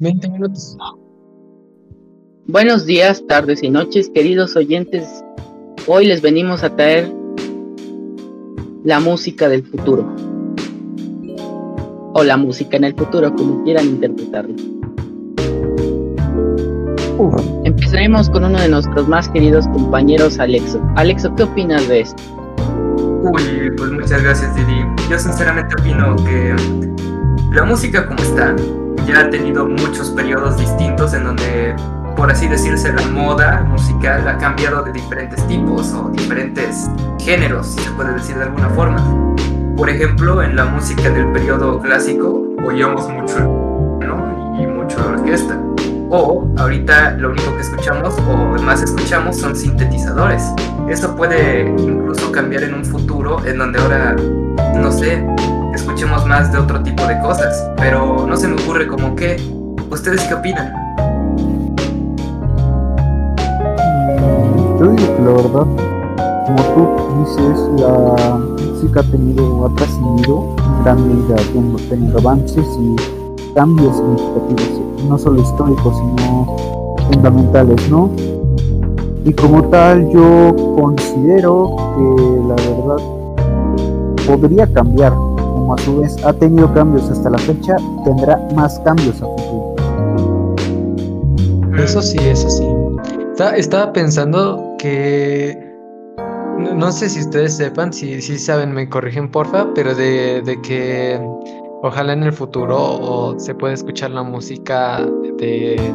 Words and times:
20 0.00 0.28
minutos. 0.28 0.76
Buenos 2.46 2.84
días, 2.84 3.22
tardes 3.28 3.62
y 3.62 3.70
noches, 3.70 4.10
queridos 4.12 4.56
oyentes. 4.56 5.24
Hoy 5.86 6.06
les 6.06 6.20
venimos 6.20 6.64
a 6.64 6.74
traer 6.74 7.12
la 8.84 8.98
música 8.98 9.48
del 9.48 9.64
futuro. 9.64 10.04
O 12.12 12.24
la 12.24 12.36
música 12.36 12.76
en 12.76 12.84
el 12.84 12.94
futuro, 12.94 13.34
como 13.34 13.62
quieran 13.62 13.86
interpretarlo. 13.86 14.54
Empezaremos 17.64 18.28
con 18.28 18.44
uno 18.44 18.60
de 18.60 18.68
nuestros 18.68 19.06
más 19.08 19.28
queridos 19.28 19.66
compañeros, 19.68 20.40
Alexo. 20.40 20.82
Alexo, 20.96 21.32
¿qué 21.36 21.44
opinas 21.44 21.88
de 21.88 22.00
esto? 22.00 22.22
Uy, 23.22 23.70
pues 23.76 23.92
muchas 23.92 24.22
gracias, 24.22 24.54
Didi. 24.56 24.84
Yo 25.08 25.18
sinceramente 25.18 25.74
opino 25.80 26.16
que 26.16 26.54
la 27.52 27.64
música 27.64 28.06
como 28.06 28.18
está 28.20 28.54
ya 29.06 29.20
ha 29.20 29.30
tenido 29.30 29.66
muchos 29.66 30.10
periodos 30.10 30.56
distintos 30.58 31.14
en 31.14 31.24
donde, 31.24 31.74
por 32.16 32.30
así 32.30 32.48
decirse, 32.48 32.92
la 32.92 33.06
moda 33.08 33.62
musical 33.68 34.26
ha 34.28 34.38
cambiado 34.38 34.82
de 34.82 34.92
diferentes 34.92 35.46
tipos 35.46 35.92
o 35.92 36.08
diferentes 36.10 36.88
géneros, 37.20 37.66
si 37.68 37.80
se 37.80 37.90
puede 37.92 38.14
decir 38.14 38.36
de 38.36 38.44
alguna 38.44 38.68
forma. 38.70 39.36
Por 39.76 39.90
ejemplo, 39.90 40.42
en 40.42 40.56
la 40.56 40.64
música 40.66 41.10
del 41.10 41.26
periodo 41.32 41.80
clásico 41.80 42.42
oíamos 42.64 43.08
mucho 43.08 43.38
¿no? 43.40 44.56
y 44.60 44.66
mucho 44.66 44.96
orquesta. 45.06 45.60
O 46.10 46.46
ahorita 46.58 47.12
lo 47.12 47.30
único 47.30 47.54
que 47.56 47.62
escuchamos 47.62 48.14
o 48.28 48.62
más 48.62 48.82
escuchamos 48.82 49.36
son 49.36 49.56
sintetizadores. 49.56 50.44
Esto 50.88 51.16
puede 51.16 51.68
incluso 51.70 52.30
cambiar 52.30 52.62
en 52.62 52.74
un 52.74 52.84
futuro 52.84 53.44
en 53.44 53.58
donde 53.58 53.80
ahora, 53.80 54.14
no 54.76 54.92
sé, 54.92 55.26
escuchemos 55.94 56.26
más 56.26 56.50
de 56.50 56.58
otro 56.58 56.82
tipo 56.82 57.06
de 57.06 57.20
cosas, 57.20 57.70
pero 57.76 58.26
no 58.26 58.36
se 58.36 58.48
me 58.48 58.60
ocurre 58.60 58.88
como 58.88 59.14
que, 59.14 59.36
¿ustedes 59.92 60.24
qué 60.24 60.34
opinan? 60.34 60.74
Yo 64.80 64.90
digo 64.90 65.16
que 65.16 65.22
la 65.22 65.30
verdad, 65.30 65.66
como 66.46 66.62
tú 66.74 66.88
dices, 67.20 67.60
la 67.78 68.40
música 68.72 69.00
ha 69.00 69.02
tenido, 69.04 69.66
ha 69.66 69.74
trascendido 69.76 70.56
en 70.58 70.82
gran 70.82 71.08
medida, 71.08 71.36
ha 71.36 71.88
tenido 71.88 72.18
avances 72.18 72.66
y 72.80 73.54
cambios 73.54 73.96
significativos, 73.96 74.80
no 75.08 75.16
solo 75.16 75.42
históricos, 75.42 75.96
sino 75.96 76.56
fundamentales, 77.12 77.88
¿no? 77.88 78.10
Y 79.24 79.32
como 79.32 79.62
tal, 79.68 80.10
yo 80.10 80.56
considero 80.76 81.76
que 81.94 82.48
la 82.48 82.56
verdad 82.56 82.96
podría 84.26 84.66
cambiar 84.72 85.12
a 85.72 85.78
su 85.78 86.00
vez 86.00 86.22
ha 86.24 86.32
tenido 86.32 86.72
cambios 86.74 87.10
hasta 87.10 87.30
la 87.30 87.38
fecha, 87.38 87.76
tendrá 88.04 88.38
más 88.54 88.78
cambios 88.80 89.16
a 89.22 89.26
futuro. 89.26 89.74
Eso 91.78 92.02
sí, 92.02 92.18
eso 92.20 92.48
sí. 92.50 92.66
estaba 93.56 93.92
pensando 93.92 94.74
que 94.78 95.58
no, 96.58 96.92
sé 96.92 97.08
si 97.08 97.20
ustedes 97.20 97.56
sepan, 97.56 97.92
si, 97.92 98.20
si 98.22 98.38
saben, 98.38 98.72
me 98.72 98.88
corrigen 98.88 99.30
porfa, 99.30 99.72
pero 99.74 99.94
de, 99.94 100.42
de, 100.42 100.60
que 100.62 101.20
ojalá 101.82 102.12
en 102.12 102.22
el 102.22 102.32
futuro 102.32 103.34
se 103.38 103.54
pueda 103.54 103.74
escuchar 103.74 104.10
la 104.12 104.22
música 104.22 105.04
de, 105.38 105.92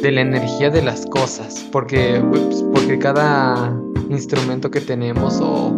de 0.00 0.12
la 0.12 0.20
energía 0.22 0.70
de 0.70 0.82
las 0.82 1.06
cosas, 1.06 1.66
porque, 1.70 2.22
pues, 2.30 2.64
porque 2.72 2.98
cada 2.98 3.72
instrumento 4.10 4.70
que 4.70 4.80
tenemos 4.80 5.40
o 5.40 5.72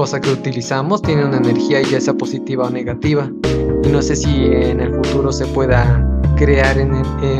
cosa 0.00 0.18
que 0.18 0.32
utilizamos 0.32 1.02
tiene 1.02 1.26
una 1.26 1.36
energía 1.36 1.82
ya 1.82 2.00
sea 2.00 2.14
positiva 2.14 2.64
o 2.64 2.70
negativa. 2.70 3.30
Y 3.84 3.88
no 3.88 4.00
sé 4.00 4.16
si 4.16 4.46
en 4.46 4.80
el 4.80 4.94
futuro 4.94 5.30
se 5.30 5.44
pueda 5.48 6.02
crear 6.38 6.78
en, 6.78 6.90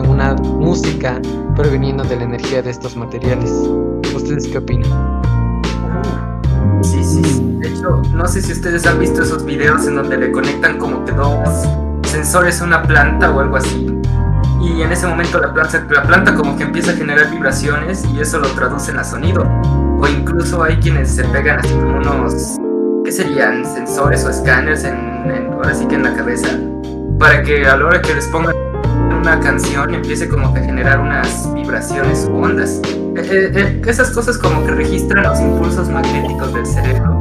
una 0.06 0.34
música 0.34 1.22
proveniendo 1.56 2.04
de 2.04 2.16
la 2.16 2.24
energía 2.24 2.60
de 2.60 2.68
estos 2.68 2.98
materiales. 2.98 3.50
¿Ustedes 4.14 4.46
qué 4.46 4.58
opinan? 4.58 4.90
Sí, 6.82 7.02
sí, 7.02 7.22
de 7.60 7.68
hecho, 7.68 8.02
no 8.12 8.28
sé 8.28 8.42
si 8.42 8.52
ustedes 8.52 8.86
han 8.86 8.98
visto 8.98 9.22
esos 9.22 9.42
videos 9.46 9.86
en 9.86 9.94
donde 9.96 10.18
le 10.18 10.30
conectan 10.30 10.76
como 10.76 11.02
que 11.06 11.12
dos 11.12 11.66
sensores 12.02 12.60
a 12.60 12.64
una 12.64 12.82
planta 12.82 13.30
o 13.30 13.40
algo 13.40 13.56
así. 13.56 13.86
Y 14.60 14.82
en 14.82 14.92
ese 14.92 15.06
momento 15.06 15.40
la 15.40 15.54
planta, 15.54 15.82
la 15.90 16.02
planta 16.02 16.34
como 16.34 16.58
que 16.58 16.64
empieza 16.64 16.90
a 16.90 16.94
generar 16.94 17.30
vibraciones 17.30 18.04
y 18.14 18.20
eso 18.20 18.38
lo 18.38 18.48
traducen 18.48 18.98
a 18.98 19.04
sonido 19.04 19.46
o 20.00 20.08
incluso 20.08 20.62
hay 20.62 20.76
quienes 20.76 21.10
se 21.10 21.24
pegan 21.24 21.58
así 21.58 21.74
como 21.74 21.98
unos, 21.98 22.56
¿qué 23.04 23.12
serían? 23.12 23.64
Sensores 23.64 24.24
o 24.24 24.30
escáneres 24.30 24.84
en, 24.84 25.52
ahora 25.52 25.74
sí 25.74 25.86
que 25.86 25.96
en 25.96 26.04
la 26.04 26.14
cabeza, 26.14 26.48
para 27.18 27.42
que 27.42 27.66
a 27.66 27.76
la 27.76 27.86
hora 27.86 28.02
que 28.02 28.14
les 28.14 28.26
pongan 28.28 28.54
una 29.20 29.38
canción 29.40 29.94
empiece 29.94 30.28
como 30.28 30.54
que 30.54 30.60
a 30.60 30.64
generar 30.64 30.98
unas 30.98 31.52
vibraciones 31.52 32.26
o 32.30 32.36
ondas. 32.36 32.80
Eh, 32.84 33.22
eh, 33.30 33.52
eh, 33.54 33.82
esas 33.86 34.10
cosas 34.10 34.38
como 34.38 34.64
que 34.64 34.72
registran 34.72 35.24
los 35.24 35.38
impulsos 35.40 35.90
magnéticos 35.90 36.54
del 36.54 36.64
cerebro 36.64 37.20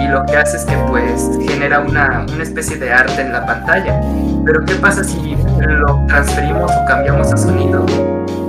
y 0.00 0.08
lo 0.08 0.24
que 0.24 0.36
hace 0.36 0.56
es 0.56 0.64
que 0.64 0.76
pues 0.88 1.30
genera 1.46 1.80
una, 1.80 2.24
una 2.32 2.42
especie 2.42 2.78
de 2.78 2.90
arte 2.90 3.20
en 3.20 3.32
la 3.32 3.44
pantalla. 3.44 4.00
Pero 4.44 4.64
¿qué 4.64 4.74
pasa 4.76 5.04
si 5.04 5.36
lo 5.60 6.02
transferimos 6.08 6.70
o 6.72 6.84
cambiamos 6.86 7.32
a 7.32 7.36
sonido 7.36 7.84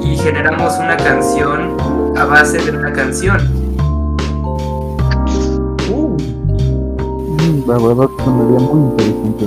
y 0.02 0.18
generamos 0.18 0.78
una 0.78 0.96
canción 0.96 1.75
a 2.18 2.25
base 2.25 2.59
de 2.59 2.72
una 2.72 2.94
canción? 2.94 3.65
La 7.66 7.78
verdad 7.80 8.09
sonaría 8.24 8.59
muy 8.59 8.90
interesante, 8.92 9.46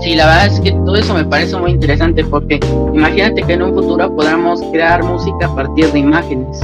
Sí, 0.00 0.14
la 0.14 0.26
verdad 0.26 0.46
es 0.46 0.60
que 0.60 0.72
todo 0.72 0.96
eso 0.96 1.12
me 1.12 1.24
parece 1.24 1.56
muy 1.56 1.72
interesante 1.72 2.24
porque 2.24 2.60
imagínate 2.94 3.42
que 3.42 3.52
en 3.54 3.62
un 3.62 3.74
futuro 3.74 4.14
podamos 4.14 4.62
crear 4.72 5.02
música 5.02 5.46
a 5.46 5.54
partir 5.54 5.92
de 5.92 5.98
imágenes. 5.98 6.60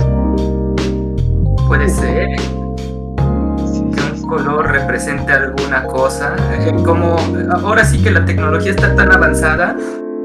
Puede 1.66 1.88
ser 1.88 2.36
que 2.36 4.12
un 4.12 4.22
color 4.28 4.70
represente 4.70 5.32
alguna 5.32 5.84
cosa. 5.86 6.36
Eh, 6.60 6.72
como 6.84 7.16
ahora 7.64 7.84
sí 7.84 8.02
que 8.02 8.10
la 8.10 8.24
tecnología 8.24 8.70
está 8.70 8.94
tan 8.94 9.12
avanzada 9.12 9.76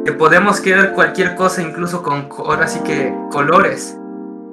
que 0.06 0.12
podemos 0.14 0.62
crear 0.62 0.94
cualquier 0.94 1.36
cosa 1.36 1.64
incluso 1.64 2.04
con 2.04 2.30
ahora 2.38 2.68
sí 2.68 2.80
que 2.82 3.14
colores. 3.32 3.98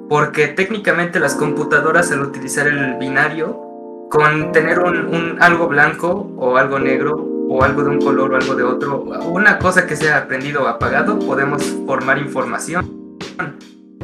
Porque 0.09 0.47
técnicamente 0.47 1.19
las 1.19 1.35
computadoras 1.35 2.11
al 2.11 2.21
utilizar 2.21 2.65
el 2.67 2.95
binario 2.95 3.66
con 4.09 4.51
tener 4.51 4.79
un, 4.79 5.37
algo 5.39 5.67
blanco 5.67 6.31
o 6.37 6.57
algo 6.57 6.79
negro 6.79 7.15
o 7.49 7.63
algo 7.63 7.83
de 7.83 7.89
un 7.89 7.99
color 7.99 8.33
o 8.33 8.35
algo 8.35 8.55
de 8.55 8.63
otro, 8.63 9.03
una 9.29 9.57
cosa 9.57 9.87
que 9.87 9.95
sea 9.95 10.27
prendido 10.27 10.63
o 10.63 10.67
apagado, 10.67 11.17
podemos 11.19 11.63
formar 11.85 12.17
información. 12.17 13.17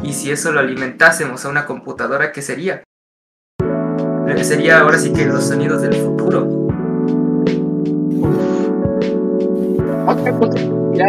Y 0.02 0.14
si 0.14 0.32
eso 0.32 0.52
lo 0.52 0.60
alimentásemos 0.60 1.46
a 1.46 1.50
una 1.50 1.66
computadora, 1.66 2.32
¿qué 2.32 2.42
sería? 2.42 2.84
Sería 4.42 4.82
ahora 4.82 4.98
sí 4.98 5.14
que 5.14 5.26
los 5.26 5.46
sonidos 5.46 5.82
del 5.82 5.94
futuro. 5.94 6.68
Otra 10.06 10.38
cosa 10.38 10.56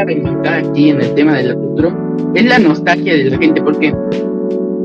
que 0.07 0.23
quisiera 0.23 0.57
aquí 0.59 0.91
en 0.91 1.01
el 1.01 1.15
tema 1.15 1.35
del 1.35 1.55
futuro 1.55 1.93
es 2.35 2.45
la 2.45 2.59
nostalgia 2.59 3.15
de 3.15 3.25
la 3.25 3.39
gente, 3.39 3.61
porque 3.61 3.95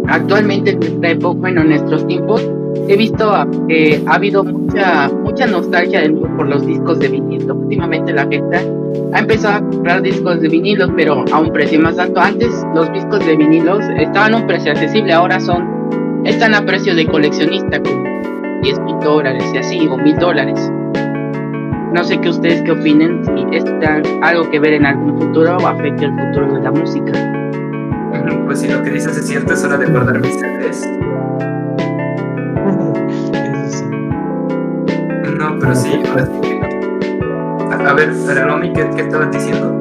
actualmente 0.07 0.71
en 0.71 0.83
esta 0.83 1.09
época, 1.09 1.39
bueno, 1.39 1.61
en 1.61 1.69
nuestros 1.69 2.07
tiempos, 2.07 2.49
he 2.87 2.97
visto 2.97 3.31
que 3.67 4.01
ha 4.05 4.15
habido 4.15 4.43
mucha 4.43 5.09
mucha 5.09 5.45
nostalgia 5.45 6.01
por 6.37 6.47
los 6.47 6.65
discos 6.65 6.99
de 6.99 7.07
vinilo. 7.07 7.55
Últimamente 7.55 8.13
la 8.13 8.27
gente 8.27 8.57
ha 9.13 9.19
empezado 9.19 9.57
a 9.57 9.69
comprar 9.69 10.01
discos 10.01 10.41
de 10.41 10.47
vinilo, 10.47 10.93
pero 10.95 11.23
a 11.31 11.39
un 11.39 11.51
precio 11.51 11.79
más 11.79 11.97
alto. 11.97 12.19
Antes 12.19 12.65
los 12.73 12.91
discos 12.93 13.25
de 13.25 13.35
vinilos 13.35 13.83
estaban 13.97 14.33
a 14.33 14.37
un 14.37 14.47
precio 14.47 14.71
accesible, 14.71 15.13
ahora 15.13 15.39
son 15.39 15.79
están 16.25 16.53
a 16.53 16.65
precio 16.65 16.95
de 16.95 17.05
coleccionista, 17.05 17.81
como 17.81 18.03
10 18.61 18.79
mil 18.81 18.99
dólares 18.99 19.43
y 19.53 19.57
así, 19.57 19.87
o 19.87 19.97
mil 19.97 20.17
dólares. 20.17 20.71
No 21.93 22.03
sé 22.03 22.19
qué 22.19 22.29
ustedes 22.29 22.61
qué 22.61 22.71
opinen, 22.71 23.23
si 23.25 23.57
está 23.57 24.01
algo 24.21 24.49
que 24.51 24.59
ver 24.59 24.73
en 24.73 24.85
algún 24.85 25.19
futuro 25.19 25.57
o 25.57 25.67
afecta 25.67 26.05
el 26.05 26.11
futuro 26.11 26.53
de 26.53 26.61
la 26.61 26.71
música. 26.71 27.11
Pues 28.45 28.61
si 28.61 28.67
lo 28.67 28.81
que 28.81 28.89
dices 28.89 29.15
es 29.15 29.27
cierto, 29.27 29.53
es 29.53 29.63
hora 29.63 29.77
de 29.77 29.85
guardar 29.85 30.19
mis 30.19 30.33
CDs. 30.33 31.08
Pero 35.59 35.75
sí, 35.75 36.01
ahora 36.09 36.25
sí 36.25 36.31
que- 36.41 36.59
A, 37.73 37.89
a 37.89 37.93
ver, 37.93 38.13
Romy, 38.45 38.73
¿qué, 38.73 38.89
qué 38.95 39.01
estabas 39.01 39.31
diciendo? 39.31 39.71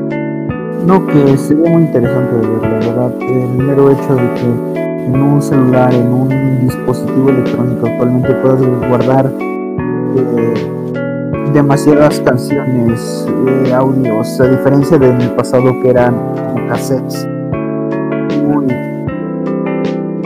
No, 0.87 1.07
que 1.07 1.37
sería 1.37 1.71
muy 1.71 1.83
interesante 1.83 2.37
de 2.37 2.47
ver, 2.47 2.63
la 2.63 2.79
verdad. 2.79 3.13
El 3.21 3.49
mero 3.59 3.91
hecho 3.91 4.15
de 4.15 4.35
que 4.35 4.79
en 5.07 5.21
un 5.21 5.43
celular, 5.43 5.93
en 5.93 6.13
un 6.13 6.61
dispositivo 6.67 7.31
electrónico, 7.31 7.87
actualmente 7.87 8.35
puedas 8.37 8.61
guardar 8.89 9.31
eh, 10.17 10.55
demasiadas 11.53 12.21
canciones, 12.21 13.27
eh, 13.47 13.73
audios, 13.75 14.41
a 14.41 14.49
diferencia 14.49 14.99
del 14.99 15.31
pasado 15.33 15.79
que 15.83 15.91
eran 15.91 16.15
como 16.35 16.69
cassettes. 16.69 17.27
Muy, 18.45 18.67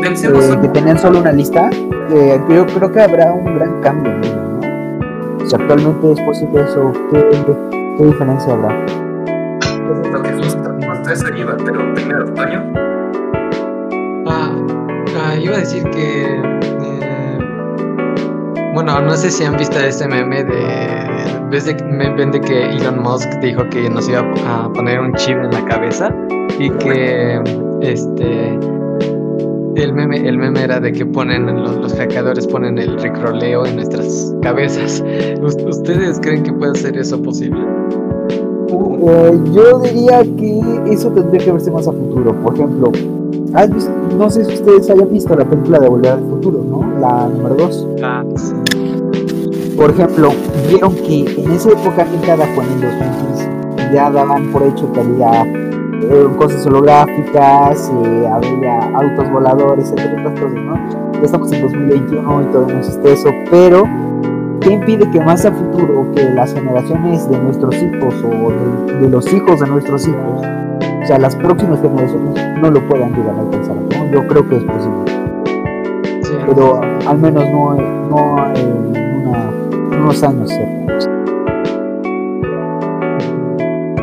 Pensemos 0.01 0.45
eh, 0.45 0.59
que 0.63 0.69
tenían 0.69 0.99
solo 0.99 1.21
una 1.21 1.33
lista, 1.33 1.71
eh, 2.11 2.41
yo 2.49 2.67
creo 2.67 2.93
que 2.93 3.01
habrá 3.01 3.33
un 3.33 3.55
gran 3.57 3.81
cambio 3.81 4.13
en 4.13 4.21
¿no? 4.21 4.32
Si 5.47 5.55
actualmente 5.55 6.13
es 6.13 6.21
posible 6.21 6.63
eso, 6.63 6.93
¿qué, 7.11 7.29
qué 7.99 8.05
diferencia 8.05 8.53
habrá? 8.53 9.03
lo 10.13 10.23
que 10.23 10.33
justo, 10.33 10.71
justo 10.87 11.11
eso 11.11 11.35
iba, 11.35 11.57
pero 11.65 11.95
primero, 11.95 12.25
Toño. 12.33 12.73
Ah, 14.27 14.55
ah, 15.19 15.37
iba 15.37 15.57
a 15.57 15.61
decir 15.61 15.83
que. 15.91 16.25
eh, 16.25 17.39
bueno, 18.75 19.01
no 19.01 19.11
sé 19.17 19.31
si 19.31 19.45
han 19.45 19.57
visto 19.57 19.79
este 19.79 20.07
meme 20.09 20.45
de. 20.45 21.13
¿Ves 21.51 21.67
de, 21.67 21.75
de 21.75 22.41
que 22.41 22.71
Elon 22.77 23.03
Musk 23.03 23.29
dijo 23.41 23.69
que 23.69 23.91
nos 23.91 24.09
iba 24.09 24.21
a 24.47 24.73
poner 24.73 25.01
un 25.01 25.13
chip 25.15 25.37
en 25.37 25.51
la 25.51 25.65
cabeza? 25.65 26.15
Y 26.59 26.71
que. 26.71 27.43
Este. 27.81 28.59
El 29.75 29.93
meme, 29.95 30.29
el 30.29 30.37
meme 30.39 30.63
era 30.65 30.81
de 30.81 30.93
que 30.93 31.07
ponen, 31.07 31.47
los, 31.63 31.77
los 31.77 31.95
hackeadores 31.95 32.47
ponen 32.47 32.79
el 32.79 32.99
ricroleo 33.01 33.65
en 33.65 33.77
nuestras 33.77 34.35
cabezas. 34.43 35.03
¿Us- 35.43 35.57
¿Ustedes 35.67 36.21
creen 36.21 36.43
que 36.43 36.53
puede 36.53 36.75
ser 36.75 36.97
eso 36.99 37.21
posible? 37.23 37.61
Eh, 39.05 39.39
yo 39.53 39.79
diría 39.81 40.23
que 40.23 40.61
eso 40.93 41.11
tendría 41.11 41.45
que 41.45 41.53
verse 41.53 41.71
más 41.71 41.89
a 41.89 41.93
futuro. 41.93 42.33
Por 42.43 42.55
ejemplo, 42.55 42.93
¿has 43.55 43.73
visto- 43.73 43.91
no 44.19 44.29
sé 44.31 44.45
si 44.45 44.55
ustedes 44.55 44.91
hayan 44.91 45.11
visto 45.11 45.35
la 45.35 45.45
película 45.49 45.79
de 45.81 45.89
Volver 45.89 46.13
al 46.13 46.21
Futuro, 46.21 46.65
¿no? 46.69 46.99
La 47.01 47.27
número 47.29 47.55
2. 47.57 47.89
Ah, 48.03 48.25
sí. 48.37 48.53
Por 49.77 49.91
ejemplo, 49.91 50.31
vieron 50.69 50.95
que 50.97 51.21
en 51.43 51.51
esa 51.51 51.71
época 51.71 52.07
el 52.13 52.21
2015. 52.21 53.51
Ya 53.95 54.11
daban 54.11 54.53
por 54.53 54.63
hecho 54.63 54.91
que 54.93 55.01
había 55.01 55.45
eh, 56.11 56.27
cosas 56.37 56.67
holográficas, 56.67 57.91
eh, 58.05 58.29
había 58.31 58.81
autos 58.97 59.31
voladores, 59.31 59.91
entre 59.91 60.13
otras 60.13 60.41
cosas, 60.41 60.59
¿no? 60.65 60.75
Ya 61.15 61.23
estamos 61.23 61.53
en 61.53 61.63
2021 61.63 62.43
y 62.43 62.45
todavía 62.47 62.75
no 62.75 62.81
existe 62.81 63.13
eso, 63.13 63.29
pero 63.51 63.85
¿qué 64.61 64.73
impide 64.73 65.09
que 65.11 65.21
más 65.21 65.45
a 65.45 65.53
futuro, 65.53 66.07
que 66.15 66.31
las 66.31 66.53
generaciones 66.55 67.29
de 67.29 67.39
nuestros 67.39 67.75
hijos 67.77 68.15
o 68.25 68.51
de, 68.51 68.99
de 69.01 69.09
los 69.09 69.33
hijos 69.33 69.61
de 69.61 69.67
nuestros 69.69 70.07
hijos, 70.09 70.43
o 71.03 71.07
sea, 71.07 71.19
las 71.19 71.35
próximas 71.37 71.81
generaciones 71.81 72.35
no 72.61 72.71
lo 72.71 72.87
puedan 72.89 73.13
llegar 73.15 73.35
a 73.37 73.41
alcanzar? 73.41 73.77
¿no? 73.77 74.11
Yo 74.13 74.27
creo 74.29 74.49
que 74.49 74.57
es 74.57 74.65
posible 74.65 75.13
sí. 76.23 76.33
pero 76.47 76.81
al 77.07 77.19
menos 77.19 77.45
no, 77.51 77.75
no 77.75 78.47
en 78.55 79.27
una- 79.27 79.51
unos 80.01 80.23
años 80.23 80.49
cercanos. 80.51 81.09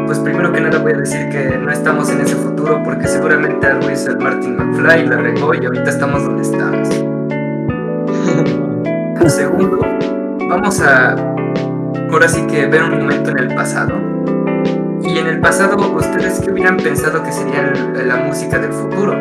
Pues 0.10 0.18
primero 0.18 0.52
que 0.52 0.60
nada 0.60 0.80
voy 0.80 0.94
a 0.94 0.98
decir 0.98 1.30
que 1.30 1.56
no 1.56 1.72
estamos 1.72 2.10
en 2.10 2.22
ese 2.22 2.36
futuro 2.36 2.82
porque 2.84 3.06
seguramente 3.06 3.68
algo 3.68 3.92
hizo 3.92 4.10
el 4.10 4.18
Martin 4.18 4.58
McFly, 4.58 5.06
la 5.06 5.18
regó 5.18 5.54
y 5.54 5.64
ahorita 5.64 5.88
estamos 5.88 6.24
donde 6.24 6.42
estamos. 6.42 6.90
Segundo, 9.32 9.78
vamos 10.50 10.82
a 10.82 11.12
ahora 12.12 12.28
sí 12.28 12.42
que 12.48 12.66
ver 12.66 12.86
un 12.86 12.98
momento 12.98 13.30
en 13.30 13.38
el 13.38 13.54
pasado. 13.54 14.02
Y 15.04 15.20
en 15.20 15.28
el 15.28 15.40
pasado, 15.42 15.78
¿ustedes 15.78 16.40
qué 16.40 16.54
hubieran 16.54 16.78
pensado 16.78 17.22
que 17.22 17.32
sería 17.32 17.72
la 18.04 18.16
música 18.16 18.58
del 18.58 18.74
futuro? 18.74 19.14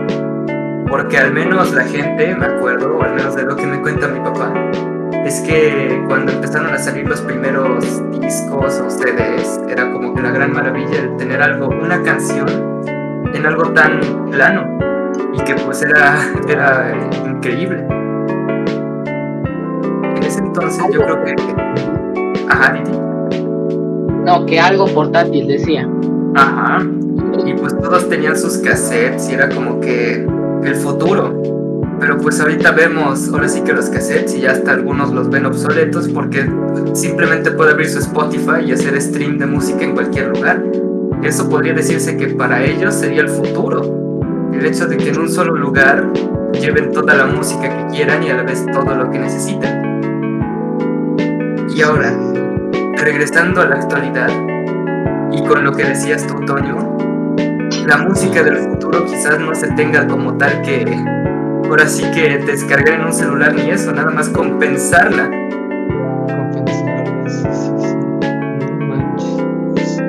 Porque 0.88 1.19
al 1.19 1.35
menos 1.35 1.75
la 1.75 1.85
gente, 1.85 2.35
me 2.35 2.46
acuerdo, 2.46 2.96
o 2.96 3.02
al 3.02 3.14
menos 3.14 3.37
de 3.37 3.43
lo 3.43 3.56
que 3.56 3.67
me 3.67 3.82
cuenta 3.82 4.08
mi 4.08 4.20
papá, 4.20 4.55
es 5.12 5.40
que 5.40 6.02
cuando 6.08 6.32
empezaron 6.32 6.72
a 6.72 6.78
salir 6.78 7.06
los 7.06 7.20
primeros 7.20 8.02
discos 8.20 8.81
o 8.81 8.90
CDs, 8.90 9.60
era 9.69 9.90
como 9.93 10.14
que 10.14 10.22
la 10.22 10.31
gran 10.31 10.52
maravilla 10.52 11.02
el 11.02 11.16
tener 11.16 11.43
algo, 11.43 11.69
una 11.69 12.02
canción 12.02 12.49
en 13.34 13.46
algo 13.46 13.70
tan 13.72 14.00
plano 14.31 14.78
y 15.34 15.44
que 15.44 15.55
pues 15.55 15.82
era, 15.82 16.16
era 16.49 16.94
increíble. 17.26 17.87
En 20.16 20.22
ese 20.22 20.40
entonces 20.40 20.82
yo 20.93 21.00
creo 21.00 21.25
que... 21.25 21.34
Ajá, 22.49 22.72
Didi. 22.72 22.99
No, 24.25 24.46
que 24.46 24.58
algo 24.61 24.87
portátil, 24.87 25.46
decía. 25.46 25.88
Ajá. 26.34 26.82
Y 27.44 27.54
pues 27.54 27.76
todos 27.78 28.08
tenían 28.08 28.37
sus 28.37 28.58
cassettes 28.58 29.31
y 29.31 29.34
era 29.34 29.49
como 29.49 29.81
que 29.81 30.26
el 30.64 30.75
futuro. 30.75 31.57
Pero 32.00 32.16
pues 32.18 32.40
ahorita 32.40 32.70
vemos, 32.72 33.28
ahora 33.32 33.48
sí 33.48 33.62
que 33.62 33.72
los 33.72 33.90
cassettes 33.90 34.34
y 34.34 34.42
ya 34.42 34.52
hasta 34.52 34.72
algunos 34.72 35.12
los 35.12 35.28
ven 35.28 35.46
obsoletos 35.46 36.08
porque 36.08 36.48
simplemente 36.94 37.50
puede 37.50 37.72
abrir 37.72 37.88
su 37.88 37.98
Spotify 37.98 38.64
y 38.66 38.72
hacer 38.72 39.00
stream 39.00 39.38
de 39.38 39.46
música 39.46 39.84
en 39.84 39.94
cualquier 39.94 40.28
lugar. 40.28 40.64
Eso 41.22 41.48
podría 41.48 41.74
decirse 41.74 42.16
que 42.16 42.28
para 42.28 42.62
ellos 42.62 42.94
sería 42.94 43.22
el 43.22 43.28
futuro. 43.28 44.20
El 44.52 44.64
hecho 44.64 44.86
de 44.86 44.96
que 44.96 45.08
en 45.10 45.18
un 45.18 45.28
solo 45.28 45.56
lugar 45.56 46.12
lleven 46.52 46.92
toda 46.92 47.14
la 47.14 47.26
música 47.26 47.68
que 47.68 47.86
quieran 47.96 48.22
y 48.22 48.30
a 48.30 48.36
la 48.36 48.42
vez 48.44 48.64
todo 48.72 48.94
lo 48.94 49.10
que 49.10 49.18
necesitan. 49.18 49.78
Y 51.74 51.82
ahora, 51.82 52.16
regresando 52.96 53.60
a 53.60 53.66
la 53.66 53.76
actualidad 53.76 54.30
y 55.32 55.42
con 55.44 55.64
lo 55.64 55.72
que 55.72 55.84
decías 55.84 56.26
tú, 56.26 56.34
Toño, 56.46 56.96
la 57.86 57.98
música 57.98 58.42
del 58.42 58.56
futuro 58.56 59.04
quizás 59.04 59.38
no 59.40 59.54
se 59.54 59.68
tenga 59.72 60.06
como 60.06 60.36
tal 60.36 60.62
que 60.62 60.84
ahora 61.68 61.86
sí 61.86 62.04
que 62.12 62.38
descargar 62.38 62.94
en 63.00 63.06
un 63.06 63.12
celular 63.12 63.54
ni 63.54 63.70
eso, 63.70 63.92
nada 63.92 64.10
más 64.10 64.28
compensarla. 64.28 65.30
Compensar, 66.26 67.04
sí, 67.28 67.46
sí, 67.52 67.70
sí. 67.78 67.94
No 68.78 68.86
manches. 68.86 70.02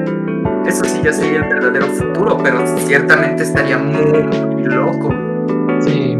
Eso 0.67 0.83
sí 0.85 1.01
ya 1.03 1.13
sería 1.13 1.39
el 1.39 1.50
verdadero 1.53 1.88
futuro, 1.88 2.38
pero 2.44 2.65
ciertamente 2.78 3.44
estaría 3.44 3.78
muy, 3.78 4.23
muy 4.54 4.63
loco. 4.66 5.13
Sí. 5.81 6.18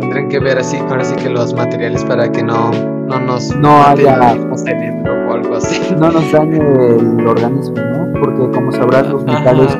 Tendrán 0.00 0.28
que 0.28 0.38
ver 0.40 0.58
así, 0.58 0.76
ahora 0.78 1.04
sí 1.04 1.14
que 1.16 1.28
los 1.30 1.54
materiales 1.54 2.04
para 2.04 2.30
que 2.30 2.42
no, 2.42 2.70
no 3.06 3.20
nos 3.20 3.54
No 3.56 3.82
haya- 3.86 4.34
cerebro 4.56 5.28
o 5.28 5.32
algo 5.34 5.56
así. 5.56 5.94
No 5.98 6.10
nos 6.10 6.30
dañe 6.32 6.56
el 6.58 7.26
organismo, 7.26 7.76
¿no? 7.76 8.20
Porque 8.20 8.50
como 8.56 8.72
sabrás, 8.72 9.06
los 9.08 9.24
Ajá. 9.26 9.38
metales 9.38 9.78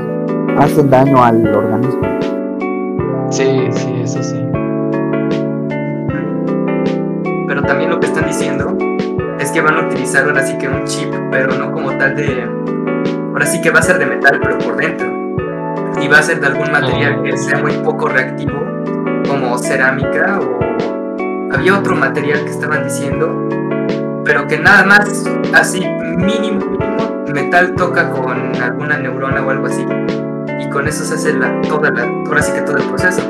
hacen 0.59 0.91
daño 0.91 1.23
al 1.23 1.47
organismo. 1.55 2.01
Sí, 3.31 3.69
sí. 3.71 3.90
Que 9.61 9.67
van 9.67 9.77
a 9.77 9.87
utilizar 9.89 10.25
ahora 10.25 10.47
sí 10.47 10.57
que 10.57 10.69
un 10.69 10.85
chip, 10.85 11.13
pero 11.31 11.53
no 11.55 11.71
como 11.71 11.97
tal 11.99 12.17
de... 12.17 12.49
Ahora 13.29 13.45
sí 13.45 13.61
que 13.61 13.71
va 13.71 13.81
a 13.81 13.83
ser 13.83 13.99
de 13.99 14.07
metal, 14.07 14.41
pero 14.43 14.57
por 14.59 14.77
dentro. 14.77 15.07
Y 16.01 16.09
va 16.09 16.19
a 16.19 16.23
ser 16.23 16.41
de 16.41 16.47
algún 16.47 16.73
material 16.73 17.23
que 17.23 17.37
sea 17.37 17.59
muy 17.59 17.73
poco 17.73 18.09
reactivo, 18.09 18.59
como 19.29 19.59
cerámica 19.59 20.41
o... 20.41 20.61
Había 21.53 21.79
otro 21.79 21.95
material 21.95 22.43
que 22.45 22.51
estaban 22.51 22.85
diciendo, 22.85 23.49
pero 24.25 24.47
que 24.47 24.57
nada 24.59 24.85
más 24.85 25.25
así 25.53 25.81
mínimo, 26.17 26.65
mínimo, 26.65 27.25
metal 27.35 27.75
toca 27.75 28.09
con 28.11 28.55
alguna 28.63 28.97
neurona 28.97 29.43
o 29.45 29.51
algo 29.51 29.67
así. 29.67 29.85
Y 30.59 30.71
con 30.71 30.89
eso 30.89 31.05
se 31.05 31.15
hace 31.15 31.35
la, 31.35 31.61
toda 31.63 31.91
la, 31.91 32.05
ahora 32.05 32.41
sí 32.41 32.53
que 32.53 32.63
todo 32.63 32.79
el 32.79 32.85
proceso. 32.85 33.21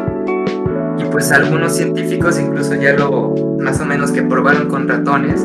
Y 0.96 1.04
pues 1.06 1.32
algunos 1.32 1.74
científicos 1.74 2.38
incluso 2.38 2.74
ya 2.74 2.92
lo 2.92 3.34
más 3.58 3.80
o 3.80 3.84
menos 3.86 4.12
que 4.12 4.22
probaron 4.22 4.68
con 4.68 4.86
ratones 4.86 5.44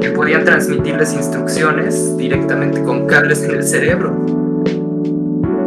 que 0.00 0.10
podían 0.10 0.44
transmitirles 0.44 1.14
instrucciones 1.14 2.16
directamente 2.16 2.82
con 2.82 3.06
cables 3.06 3.42
en 3.44 3.52
el 3.52 3.62
cerebro. 3.64 4.12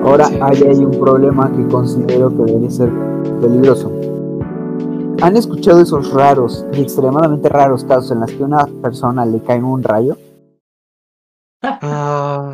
Ahora 0.03 0.25
Sí. 0.25 0.39
ahí 0.41 0.63
hay 0.63 0.85
un 0.85 0.91
problema 0.99 1.51
que 1.51 1.67
considero 1.67 2.29
que 2.29 2.43
debe 2.51 2.69
ser 2.69 2.89
peligroso. 3.41 3.91
¿Han 5.21 5.35
escuchado 5.35 5.81
esos 5.81 6.13
raros 6.13 6.65
y 6.73 6.81
extremadamente 6.81 7.49
raros 7.49 7.83
casos 7.83 8.11
en 8.11 8.19
los 8.21 8.31
que 8.31 8.43
a 8.43 8.45
una 8.45 8.65
persona 8.81 9.25
le 9.25 9.39
cae 9.41 9.61
un 9.63 9.81
rayo? 9.83 10.15
Ah, 11.63 12.51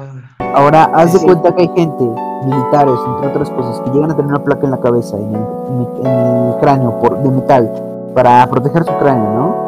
Ahora, 0.56 0.84
haz 0.94 1.14
de 1.14 1.20
Sí. 1.20 1.26
cuenta 1.26 1.54
que 1.56 1.64
hay 1.64 1.68
gente, 1.76 2.04
militares, 2.46 2.94
entre 3.16 3.30
otras 3.30 3.50
cosas, 3.50 3.82
que 3.82 3.90
llegan 3.92 4.12
a 4.12 4.16
tener 4.16 4.30
una 4.30 4.44
placa 4.44 4.66
en 4.66 4.72
la 4.72 4.80
cabeza, 4.80 5.18
en 5.18 5.30
el, 5.36 5.36
en 5.36 5.78
el- 5.82 6.08
en 6.08 6.48
el 6.54 6.60
cráneo 6.60 7.00
por, 7.00 7.18
de 7.24 7.30
metal, 7.30 7.72
para 8.14 8.46
proteger 8.48 8.84
su 8.84 8.94
cráneo, 9.00 9.32
¿no? 9.34 9.63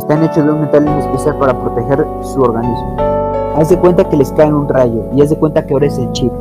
Están 0.00 0.24
hechos 0.24 0.44
de 0.44 0.50
un 0.50 0.62
metal 0.62 0.86
en 0.86 0.98
especial 0.98 1.36
para 1.36 1.52
proteger 1.52 2.06
su 2.22 2.40
organismo. 2.40 2.96
Haz 3.56 3.68
de 3.68 3.78
cuenta 3.78 4.08
que 4.08 4.16
les 4.16 4.32
cae 4.32 4.52
un 4.52 4.66
rayo 4.68 5.04
y 5.14 5.20
haz 5.20 5.30
de 5.30 5.36
cuenta 5.36 5.64
que 5.64 5.74
ahora 5.74 5.86
es 5.86 5.98
el 5.98 6.10
chip. 6.12 6.32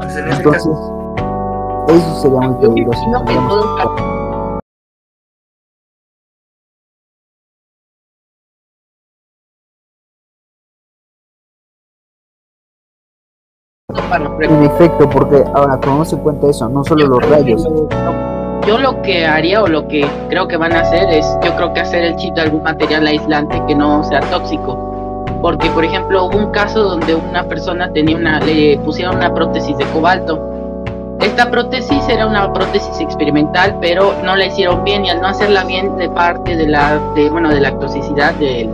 En 0.00 0.32
Entonces, 0.32 0.76
eso 1.88 2.14
sería 2.20 2.40
muy 2.40 2.54
peligroso. 2.60 3.00
En 14.40 14.62
efecto, 14.64 15.08
porque 15.08 15.42
ahora 15.54 15.78
tomamos 15.80 16.12
en 16.12 16.18
cuenta 16.20 16.48
eso, 16.48 16.68
no 16.68 16.84
solo 16.84 17.02
Yo 17.02 17.08
los 17.08 17.30
rayos. 17.30 17.62
lo- 17.64 17.70
lo- 17.70 18.66
Yo 18.66 18.78
lo 18.78 19.00
que 19.02 19.26
haría 19.26 19.62
o 19.62 19.66
lo 19.66 19.88
que 19.88 20.06
creo 20.28 20.46
que 20.46 20.56
van 20.56 20.72
a 20.74 20.80
hacer 20.80 21.08
es, 21.10 21.26
yo 21.42 21.54
creo 21.56 21.72
que 21.72 21.80
hacer 21.80 22.02
el 22.04 22.16
chip 22.16 22.34
de 22.34 22.42
algún 22.42 22.62
material 22.62 23.06
aislante 23.06 23.62
que 23.66 23.74
no 23.74 24.04
sea 24.04 24.20
tóxico. 24.20 25.24
Porque, 25.40 25.70
por 25.70 25.84
ejemplo, 25.84 26.24
hubo 26.26 26.36
un 26.36 26.50
caso 26.50 26.82
donde 26.82 27.14
una 27.14 27.44
persona 27.44 27.90
tenía 27.92 28.16
una, 28.16 28.40
le 28.40 28.76
pusieron 28.84 29.16
una 29.16 29.32
prótesis 29.32 29.76
de 29.78 29.84
cobalto. 29.86 30.38
Esta 31.20 31.50
prótesis 31.50 32.06
era 32.08 32.26
una 32.26 32.52
prótesis 32.52 33.00
experimental, 33.00 33.76
pero 33.80 34.12
no 34.24 34.36
la 34.36 34.46
hicieron 34.46 34.84
bien 34.84 35.04
y 35.04 35.10
al 35.10 35.20
no 35.20 35.28
hacerla 35.28 35.64
bien 35.64 35.96
de 35.96 36.08
parte 36.10 36.54
de 36.56 36.66
la, 36.66 36.98
de, 37.14 37.30
bueno, 37.30 37.48
de 37.50 37.60
la 37.60 37.70
toxicidad 37.78 38.34
del, 38.34 38.68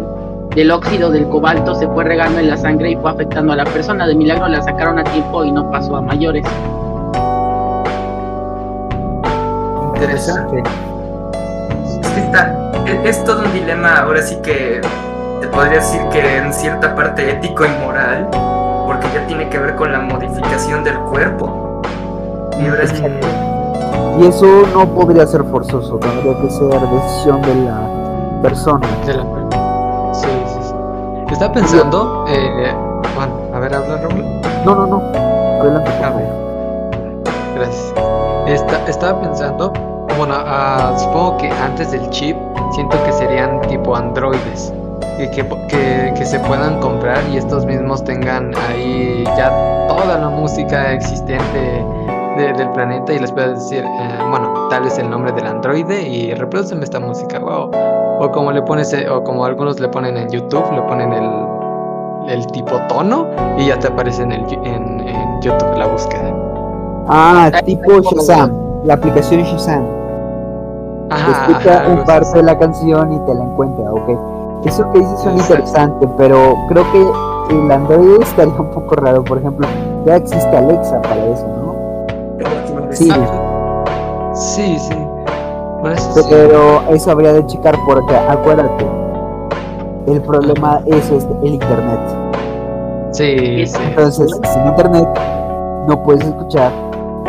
del 0.55 0.71
óxido 0.71 1.11
del 1.11 1.29
cobalto 1.29 1.75
se 1.75 1.87
fue 1.89 2.05
regando 2.05 2.39
en 2.39 2.49
la 2.49 2.57
sangre 2.57 2.91
y 2.93 2.97
fue 2.97 3.11
afectando 3.11 3.53
a 3.53 3.57
la 3.57 3.65
persona. 3.65 4.07
De 4.07 4.15
milagro 4.15 4.47
la 4.49 4.63
sacaron 4.63 4.99
a 4.99 5.05
tiempo 5.05 5.45
y 5.45 5.51
no 5.53 5.71
pasó 5.71 5.97
a 5.97 6.01
mayores. 6.01 6.45
interesante. 9.95 10.63
Es 12.03 12.09
que 12.11 12.21
está, 12.21 12.73
es, 12.87 13.17
es 13.17 13.25
todo 13.25 13.43
un 13.45 13.53
dilema, 13.53 14.01
ahora 14.01 14.21
sí 14.23 14.37
que 14.43 14.81
te 15.41 15.49
podría 15.49 15.75
decir 15.79 16.01
que 16.13 16.37
en 16.39 16.53
cierta 16.53 16.95
parte 16.95 17.31
ético 17.31 17.65
y 17.65 17.69
moral, 17.85 18.29
porque 18.87 19.07
ya 19.15 19.27
tiene 19.27 19.49
que 19.49 19.59
ver 19.59 19.75
con 19.77 19.93
la 19.93 20.01
modificación 20.01 20.85
del 20.85 20.99
cuerpo. 20.99 21.81
Y 22.61 22.67
ahora 22.69 22.87
sí, 22.87 23.03
Y 24.21 24.27
eso 24.27 24.47
no 24.75 24.87
podría 24.95 25.27
ser 25.27 25.43
forzoso, 25.45 25.97
tendría 25.99 26.39
que 26.41 26.51
ser 26.51 26.81
decisión 26.81 27.41
de 27.43 27.55
la 27.65 28.41
persona. 28.43 28.87
De 29.07 29.15
la- 29.15 29.23
sí. 29.23 29.29
Estaba 31.35 31.53
pensando, 31.53 32.25
eh, 32.29 32.73
Juan, 33.17 33.29
a 33.53 33.59
ver, 33.59 33.75
habla 33.75 33.97
Raúl. 33.97 34.25
No, 34.65 34.75
no, 34.77 34.87
no. 34.87 35.03
Adelante, 35.61 35.91
por 35.91 36.05
A 36.05 36.09
favor. 36.11 36.23
ver. 36.23 37.25
Gracias. 37.57 37.95
Esta- 38.47 38.89
estaba 38.89 39.21
pensando, 39.21 39.73
bueno, 40.17 40.35
ah, 40.37 40.95
supongo 40.97 41.37
que 41.39 41.51
antes 41.51 41.91
del 41.91 42.09
chip, 42.11 42.37
siento 42.73 42.97
que 43.05 43.13
serían 43.13 43.61
tipo 43.63 43.97
androides. 43.97 44.73
Y 45.19 45.29
que, 45.31 45.45
que, 45.69 46.15
que 46.17 46.25
se 46.25 46.39
puedan 46.39 46.79
comprar 46.81 47.19
y 47.33 47.37
estos 47.37 47.67
mismos 47.67 48.03
tengan 48.05 48.53
ahí 48.69 49.25
ya 49.37 49.51
toda 49.89 50.17
la 50.19 50.29
música 50.29 50.93
existente 50.93 51.85
de- 52.37 52.53
del 52.53 52.71
planeta 52.71 53.13
y 53.13 53.19
les 53.19 53.31
puedas 53.33 53.55
decir, 53.55 53.85
eh, 53.85 54.19
bueno, 54.31 54.53
tal 54.71 54.87
es 54.87 54.99
el 54.99 55.09
nombre 55.11 55.33
del 55.33 55.47
androide 55.47 56.03
y 56.03 56.35
reproduceme 56.35 56.85
esta 56.85 57.01
música, 57.01 57.39
wow. 57.39 57.71
O 58.21 58.31
como 58.31 58.53
le 58.53 58.63
pones, 58.63 58.93
eh, 58.93 59.09
o 59.09 59.23
como 59.25 59.45
algunos 59.45 59.81
le 59.81 59.89
ponen 59.89 60.17
en 60.17 60.29
YouTube, 60.31 60.65
le 60.73 60.83
ponen 60.83 61.13
el, 61.13 61.31
el 62.29 62.47
tipo 62.49 62.77
tono 62.89 63.27
y 63.59 63.67
ya 63.67 63.79
te 63.79 63.89
aparece 63.89 64.23
en, 64.23 64.33
el, 64.33 64.43
en, 64.65 65.01
en 65.09 65.41
YouTube 65.43 65.77
la 65.77 65.87
búsqueda. 65.87 66.33
Ah, 67.09 67.51
tipo 67.65 68.01
Shazam, 68.01 68.51
la 68.85 68.95
aplicación 68.95 69.43
Shazam. 69.43 69.85
Ajá, 71.11 71.49
Escucha 71.53 71.83
ajá, 71.83 71.93
un 71.93 72.05
parte 72.05 72.39
de 72.39 72.43
la 72.45 72.59
canción 72.59 73.13
y 73.13 73.19
te 73.27 73.35
la 73.35 73.45
encuentra, 73.45 73.93
ok. 73.93 74.65
Eso 74.65 74.91
que 74.93 75.01
dices 75.01 75.21
suena 75.21 75.39
interesante, 75.39 76.09
pero 76.17 76.55
creo 76.69 76.85
que 76.93 77.55
el 77.55 77.71
Android 77.71 78.23
estaría 78.23 78.55
un 78.59 78.71
poco 78.71 78.95
raro. 78.97 79.23
Por 79.23 79.37
ejemplo, 79.39 79.67
ya 80.07 80.17
existe 80.17 80.57
Alexa 80.57 81.03
para 81.03 81.27
eso, 81.27 81.47
¿no? 81.47 81.64
Sí, 82.95 83.11
Sí, 84.35 84.79
sí. 84.79 84.95
Bueno, 85.81 85.97
eso 85.97 86.23
sí. 86.23 86.29
pero 86.31 86.83
eso 86.91 87.11
habría 87.11 87.33
de 87.35 87.47
checar 87.47 87.77
porque 87.87 88.17
acuérdate, 88.17 88.87
el 90.07 90.21
problema 90.23 90.81
es 90.87 91.11
este, 91.11 91.33
el 91.43 91.55
internet. 91.55 92.01
Sí, 93.13 93.67
sí. 93.67 93.79
Entonces, 93.91 94.31
sin 94.53 94.67
internet 94.67 95.09
no 95.87 96.03
puedes 96.03 96.25
escuchar 96.25 96.73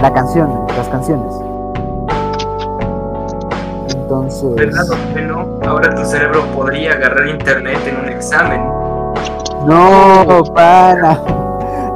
la 0.02 0.12
canción, 0.14 0.50
las 0.78 0.88
canciones. 0.88 1.34
Entonces, 3.96 4.56
¿Verdad 4.56 4.86
o 4.92 5.14
que 5.14 5.22
no? 5.22 5.46
Ahora 5.68 5.94
tu 5.96 6.06
cerebro 6.06 6.42
podría 6.56 6.94
agarrar 6.94 7.28
internet 7.28 7.78
en 7.88 7.98
un 8.00 8.10
examen. 8.10 8.62
no, 9.68 10.44
pana. 10.54 11.20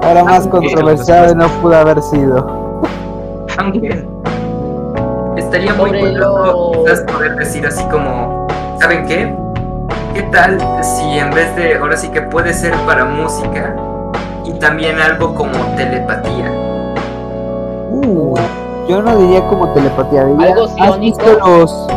Ahora 0.04 0.24
más 0.24 0.46
Ah, 0.48 0.50
controversial 0.50 1.38
no 1.38 1.48
pudo 1.62 1.76
haber 1.78 2.02
sido. 2.02 2.59
Estaría 5.36 5.74
muy 5.74 5.92
quizás 5.92 7.02
poder 7.12 7.36
decir 7.36 7.68
así 7.68 7.84
como, 7.86 8.48
¿saben 8.80 9.06
qué? 9.06 9.36
¿Qué 10.14 10.22
tal 10.32 10.58
si 10.82 11.20
en 11.20 11.30
vez 11.32 11.54
de, 11.58 11.76
ahora 11.76 11.98
sí 11.98 12.08
que 12.10 12.22
puede 12.22 12.54
ser 12.54 12.74
para 12.86 13.04
música 13.04 13.76
y 14.46 14.54
también 14.60 14.98
algo 15.00 15.36
como 15.36 15.58
telepatía? 15.76 16.50
Uh, 17.92 18.34
yo 18.88 19.02
no 19.02 19.18
diría 19.18 19.46
como 19.48 19.68
telepatía, 19.74 20.24
diría, 20.24 20.54
Algo 20.54 20.68
¿has 20.80 21.00
visto 21.00 21.34
los 21.34 21.88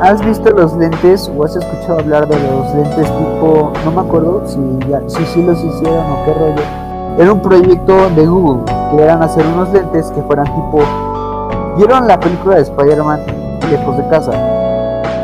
¿Has 0.00 0.24
visto 0.24 0.50
los 0.50 0.74
lentes 0.74 1.32
o 1.34 1.44
has 1.44 1.56
escuchado 1.56 2.00
hablar 2.00 2.28
de 2.28 2.36
los 2.36 2.74
lentes 2.74 3.06
tipo, 3.06 3.72
no 3.84 3.90
me 3.90 4.00
acuerdo 4.00 4.42
si 4.46 4.58
ya, 4.86 5.00
si 5.08 5.24
sí 5.24 5.42
los 5.42 5.58
hicieron 5.58 6.04
o 6.12 6.24
qué 6.26 6.34
rollo? 6.34 6.62
Era 7.18 7.32
un 7.32 7.40
proyecto 7.40 8.10
de 8.10 8.26
Google 8.26 8.77
que 8.90 9.02
eran 9.02 9.22
hacer 9.22 9.44
unos 9.46 9.72
lentes 9.72 10.10
que 10.12 10.22
fueran 10.22 10.46
tipo, 10.46 10.80
¿vieron 11.76 12.06
la 12.06 12.18
película 12.18 12.56
de 12.56 12.62
Spider-Man 12.62 13.20
lejos 13.70 13.96
de 13.96 14.08
casa? 14.08 14.32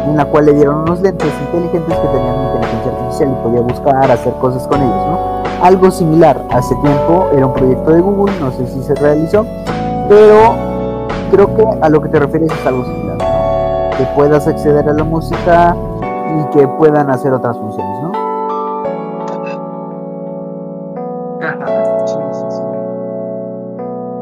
En 0.07 0.17
la 0.17 0.25
cual 0.27 0.47
le 0.47 0.55
dieron 0.55 0.81
unos 0.81 1.01
lentes 1.01 1.33
inteligentes 1.47 1.97
que 1.97 2.09
tenían 2.09 2.45
inteligencia 2.47 2.93
artificial 2.93 3.31
y 3.31 3.43
podía 3.43 3.61
buscar, 3.63 4.11
hacer 4.11 4.33
cosas 4.35 4.67
con 4.67 4.83
ellos, 4.83 5.07
¿no? 5.07 5.65
Algo 5.65 5.91
similar, 5.91 6.43
hace 6.51 6.75
tiempo 6.77 7.29
era 7.35 7.47
un 7.47 7.55
proyecto 7.55 7.91
de 7.93 8.01
Google, 8.01 8.35
no 8.41 8.51
sé 8.53 8.67
si 8.67 8.83
se 8.83 8.95
realizó, 8.97 9.47
pero 10.09 10.55
creo 11.31 11.57
que 11.57 11.67
a 11.81 11.89
lo 11.89 12.03
que 12.03 12.09
te 12.09 12.19
refieres 12.19 12.53
es 12.53 12.67
algo 12.67 12.85
similar, 12.85 13.17
¿no? 13.19 13.97
que 13.97 14.05
puedas 14.15 14.47
acceder 14.47 14.89
a 14.89 14.93
la 14.93 15.05
música 15.05 15.77
y 16.39 16.57
que 16.57 16.67
puedan 16.67 17.11
hacer 17.11 17.33
otras 17.33 17.57
funciones, 17.57 17.84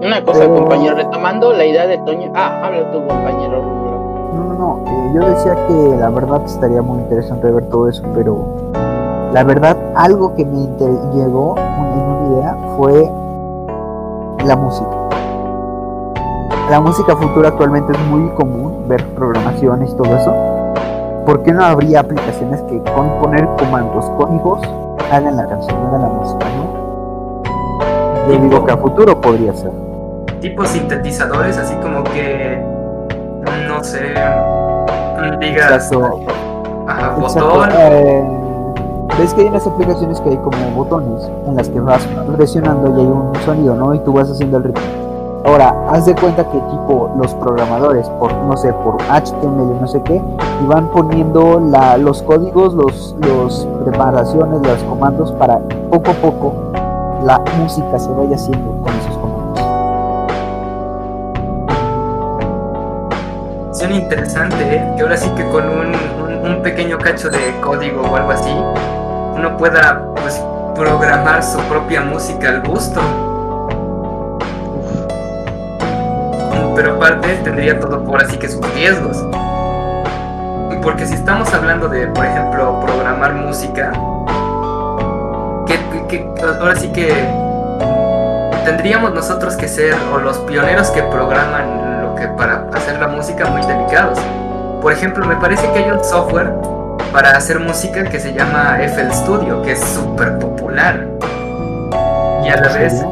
Una 0.05 0.25
cosa, 0.25 0.41
Pero- 0.41 0.57
compañero, 0.57 0.97
retomando 0.97 1.53
la 1.53 1.65
idea 1.65 1.87
de 1.87 1.99
Toño. 1.99 2.33
Ah, 2.35 2.61
habla 2.65 2.91
tu 2.91 2.99
compañero. 3.07 3.63
No, 4.35 4.45
no, 4.45 4.55
no, 4.55 4.91
eh, 4.91 5.11
yo 5.15 5.21
decía 5.29 5.55
que 5.69 5.97
la 5.99 6.11
verdad 6.11 6.43
estaría 6.45 6.83
muy 6.83 6.99
interesante 6.99 7.51
ver 7.51 7.67
todo 7.69 7.89
eso, 7.89 8.03
pero 8.15 8.37
la 9.33 9.45
verdad 9.45 9.77
algo 9.95 10.35
que 10.35 10.45
me 10.45 10.67
llegó 11.15 11.55
en 11.57 12.01
una 12.03 12.35
idea 12.35 12.57
fue 12.77 13.11
la 14.45 14.57
música. 14.57 14.91
La 16.71 16.81
música 16.81 17.15
futura 17.17 17.49
actualmente 17.51 17.93
es 17.93 17.99
muy 18.11 18.29
común 18.31 18.89
ver 18.89 19.05
programaciones 19.15 19.93
y 19.93 19.97
todo 19.97 20.17
eso. 20.17 20.33
¿Por 21.27 21.43
qué 21.45 21.53
no 21.53 21.65
habría 21.65 22.01
aplicaciones 22.01 22.61
que 22.63 22.79
con 22.95 23.09
poner 23.21 23.47
comandos 23.59 24.07
códigos 24.19 24.61
hagan 25.13 25.37
la 25.37 25.47
canción, 25.47 25.77
hagan 25.87 26.03
la 26.03 26.09
música, 26.09 26.47
no? 26.57 28.33
Yo 28.33 28.39
digo 28.41 28.65
que 28.65 28.73
a 28.73 28.77
futuro 28.77 29.21
podría 29.21 29.53
ser. 29.55 29.71
Tipo 30.43 30.65
sintetizadores, 30.65 31.57
así 31.57 31.73
como 31.77 32.03
que, 32.03 32.61
no 33.69 33.85
sé, 33.85 34.13
digas, 35.39 35.93
Exacto. 35.93 36.19
ajá, 36.89 37.11
botón, 37.11 37.69
eh, 37.73 38.25
Ves 39.19 39.35
que 39.35 39.43
hay 39.43 39.47
unas 39.47 39.65
aplicaciones 39.65 40.21
que 40.21 40.31
hay 40.31 40.37
como 40.39 40.57
botones 40.75 41.31
en 41.47 41.55
las 41.55 41.69
que 41.69 41.79
vas 41.79 42.05
presionando 42.37 42.89
y 42.89 43.01
hay 43.03 43.07
un 43.07 43.33
sonido, 43.45 43.77
¿no? 43.77 43.95
Y 43.95 44.01
tú 44.01 44.15
vas 44.15 44.29
haciendo 44.31 44.57
el 44.57 44.65
ritmo. 44.65 44.83
Ahora, 45.45 45.77
haz 45.91 46.07
de 46.07 46.15
cuenta 46.17 46.45
que 46.51 46.59
tipo 46.59 47.11
los 47.17 47.33
programadores, 47.35 48.09
por 48.19 48.33
no 48.33 48.57
sé, 48.57 48.73
por 48.73 48.97
HTML, 48.97 49.81
no 49.81 49.87
sé 49.87 50.03
qué, 50.03 50.21
y 50.61 50.67
van 50.67 50.89
poniendo 50.89 51.61
la, 51.61 51.97
los 51.99 52.21
códigos, 52.23 52.75
los, 52.75 53.15
los 53.21 53.69
preparaciones, 53.85 54.61
los 54.67 54.83
comandos 54.85 55.31
para 55.33 55.61
poco 55.91 56.11
a 56.11 56.15
poco 56.15 56.73
la 57.25 57.41
música 57.59 57.99
se 57.99 58.11
vaya 58.11 58.35
haciendo 58.35 58.73
con 58.83 58.93
esos 58.95 59.12
interesante, 63.95 64.57
¿eh? 64.77 64.93
Que 64.97 65.03
ahora 65.03 65.17
sí 65.17 65.31
que 65.37 65.45
con 65.49 65.69
un, 65.69 65.95
un- 66.45 66.63
pequeño 66.63 66.97
cacho 66.99 67.29
de 67.29 67.39
código 67.61 68.03
o 68.03 68.15
algo 68.17 68.31
así, 68.31 68.51
uno 69.35 69.57
pueda 69.57 70.01
pues 70.15 70.41
programar 70.77 71.43
su 71.43 71.59
propia 71.63 72.01
música 72.03 72.49
al 72.51 72.63
gusto. 72.63 73.01
pero 76.75 76.95
aparte 76.95 77.29
tendría 77.45 77.79
todo 77.79 78.03
por 78.05 78.23
así 78.23 78.39
que 78.39 78.49
sus 78.49 78.61
riesgos. 78.75 79.17
Porque 80.83 81.05
si 81.07 81.15
estamos 81.15 81.53
hablando 81.53 81.89
de, 81.89 82.07
por 82.07 82.25
ejemplo, 82.25 82.81
programar 82.81 83.35
música, 83.35 83.93
que, 86.09 86.29
ahora 86.61 86.75
sí 86.77 86.89
que 86.93 87.13
tendríamos 88.65 89.13
nosotros 89.15 89.57
que 89.57 89.69
ser 89.69 89.95
o 90.15 90.19
los 90.19 90.39
pioneros 90.39 90.91
que 90.91 91.03
programan 91.03 91.82
que 92.23 92.29
para 92.29 92.69
hacer 92.73 93.01
la 93.01 93.09
música 93.09 93.47
muy 93.47 93.63
delicados. 93.67 94.19
Por 94.81 94.93
ejemplo, 94.93 95.27
me 95.27 95.37
parece 95.37 95.71
que 95.73 95.81
hay 95.81 95.91
un 95.91 96.05
software 96.05 96.53
para 97.13 97.37
hacer 97.37 97.59
música 97.59 98.05
que 98.05 98.21
se 98.21 98.33
llama 98.33 98.79
FL 98.81 99.13
Studio, 99.13 99.63
que 99.63 99.73
es 99.73 99.81
súper 99.81 100.39
popular. 100.39 101.09
Y 102.45 102.49
a 102.49 102.57
la 102.57 102.73
vez, 102.73 103.05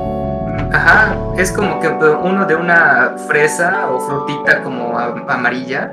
ajá, 0.72 1.14
es 1.36 1.50
como 1.50 1.80
que 1.80 1.88
uno 1.88 2.46
de 2.46 2.54
una 2.54 3.16
fresa 3.26 3.88
o 3.90 4.00
frutita 4.00 4.62
como 4.62 4.96
amarilla 4.98 5.92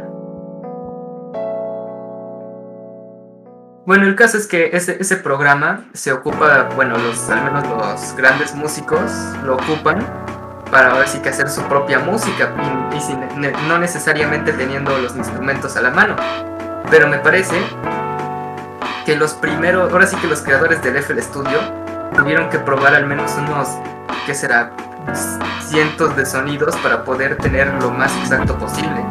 Bueno, 3.86 4.06
el 4.06 4.18
caso 4.18 4.38
es 4.38 4.48
que 4.48 4.72
ese, 4.74 4.98
ese 5.00 5.16
programa 5.16 5.86
se 5.94 6.12
ocupa, 6.12 6.68
bueno, 6.76 6.98
los, 6.98 7.30
al 7.30 7.42
menos 7.46 7.66
los 7.70 8.18
grandes 8.18 8.54
músicos 8.54 9.10
lo 9.46 9.56
ocupan 9.56 10.06
para 10.78 10.94
ver 10.94 11.08
si 11.08 11.18
que 11.18 11.30
hacer 11.30 11.50
su 11.50 11.64
propia 11.64 11.98
música 11.98 12.54
y, 12.94 13.68
no 13.68 13.80
necesariamente 13.80 14.54
teniendo 14.54 14.96
los 15.00 15.16
instrumentos 15.16 15.76
a 15.76 15.82
la 15.82 15.90
mano. 15.90 16.16
Pero 16.92 17.08
me 17.08 17.18
parece 17.18 17.56
que 19.04 19.16
los 19.16 19.34
primeros, 19.34 19.92
ahora 19.92 20.06
sí 20.06 20.16
que 20.18 20.28
los 20.28 20.42
creadores 20.42 20.84
del 20.84 20.98
FL 20.98 21.20
Studio 21.20 21.58
tuvieron 22.16 22.52
que 22.52 22.60
probar 22.60 22.94
al 22.94 23.08
menos 23.08 23.32
unos, 23.40 23.70
¿qué 24.28 24.36
será? 24.36 24.72
Cientos 25.68 26.16
de 26.16 26.28
sonidos 26.28 26.76
para 26.76 27.04
poder 27.04 27.38
tener 27.38 27.74
lo 27.82 27.90
más 27.90 28.16
exacto 28.18 28.56
posible. 28.60 29.04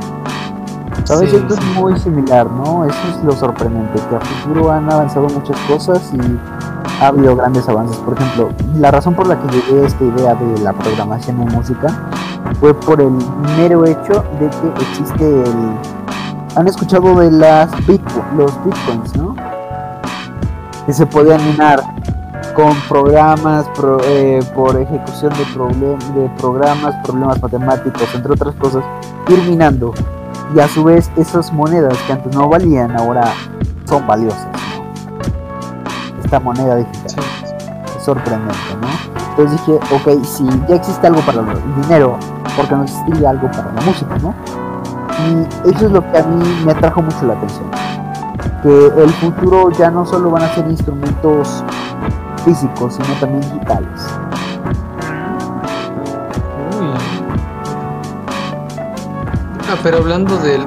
¿Sabes? 1.03 1.33
Esto 1.33 1.55
es 1.55 1.65
muy 1.75 1.99
similar, 1.99 2.49
¿no? 2.49 2.85
Eso 2.85 3.09
es 3.11 3.25
lo 3.25 3.33
sorprendente, 3.33 4.01
que 4.09 4.15
a 4.15 4.21
futuro 4.21 4.71
han 4.71 4.89
avanzado 4.89 5.29
muchas 5.31 5.59
cosas 5.63 6.13
y 6.13 6.19
ha 7.01 7.09
habido 7.09 7.37
grandes 7.37 7.69
avances. 7.69 7.97
Por 7.99 8.15
ejemplo, 8.15 8.51
la 8.77 8.91
razón 8.91 9.15
por 9.15 9.27
la 9.27 9.39
que 9.39 9.49
llegué 9.49 9.83
a 9.83 9.87
esta 9.87 10.05
idea 10.05 10.35
de 10.35 10.61
la 10.61 10.73
programación 10.73 11.43
en 11.43 11.49
música 11.49 12.11
fue 12.61 12.75
por 12.75 13.01
el 13.01 13.13
mero 13.57 13.85
hecho 13.85 14.25
de 14.41 14.49
que 14.49 14.83
existe 14.91 15.43
el... 15.43 15.77
Han 16.57 16.69
escuchado 16.69 17.21
de 17.21 17.31
las 17.31 17.71
los 18.37 18.65
bitcoins, 18.65 19.17
¿no? 19.17 19.37
Que 20.87 20.93
se 20.93 21.05
podían 21.05 21.45
minar 21.45 21.83
con 22.55 22.75
programas, 22.89 23.67
eh, 24.05 24.41
por 24.55 24.81
ejecución 24.81 25.31
de, 25.35 26.21
de 26.21 26.29
programas, 26.39 26.95
problemas 27.05 27.43
matemáticos, 27.43 28.15
entre 28.15 28.33
otras 28.33 28.55
cosas, 28.55 28.83
ir 29.29 29.43
minando 29.43 29.93
y 30.55 30.61
a 30.61 30.69
su 30.69 30.85
vez 30.85 31.11
esas 31.17 31.53
monedas 31.53 31.97
que 32.07 32.13
antes 32.13 32.35
no 32.35 32.49
valían 32.49 32.97
ahora 32.97 33.33
son 33.85 34.07
valiosas. 34.07 34.56
Esta 36.27 36.41
moneda 36.41 36.75
digital 36.75 37.25
es 37.97 38.03
sorprendente, 38.05 38.57
¿no? 38.81 38.89
Entonces 39.31 39.61
dije, 39.61 39.79
ok, 39.95 40.25
si 40.25 40.45
ya 40.69 40.75
existe 40.75 41.07
algo 41.07 41.21
para 41.21 41.39
el 41.41 41.83
dinero, 41.83 42.19
¿por 42.57 42.67
qué 42.67 42.75
no 42.75 42.83
existiría 42.83 43.31
algo 43.31 43.49
para 43.53 43.73
la 43.73 43.81
música, 43.83 44.19
no? 44.19 44.35
Y 45.23 45.71
eso 45.71 45.87
es 45.87 45.93
lo 45.93 46.03
que 46.11 46.19
a 46.19 46.25
mí 46.25 46.63
me 46.65 46.73
atrajo 46.73 47.01
mucho 47.01 47.27
la 47.27 47.35
atención. 47.35 47.71
Que 48.61 49.03
el 49.05 49.11
futuro 49.11 49.71
ya 49.71 49.89
no 49.89 50.05
solo 50.05 50.33
van 50.33 50.43
a 50.43 50.49
ser 50.49 50.67
instrumentos 50.69 51.63
físicos, 52.45 52.95
sino 52.95 53.15
también 53.21 53.43
digitales. 53.43 54.01
Ah, 59.69 59.77
pero 59.81 59.99
hablando 59.99 60.37
de, 60.39 60.59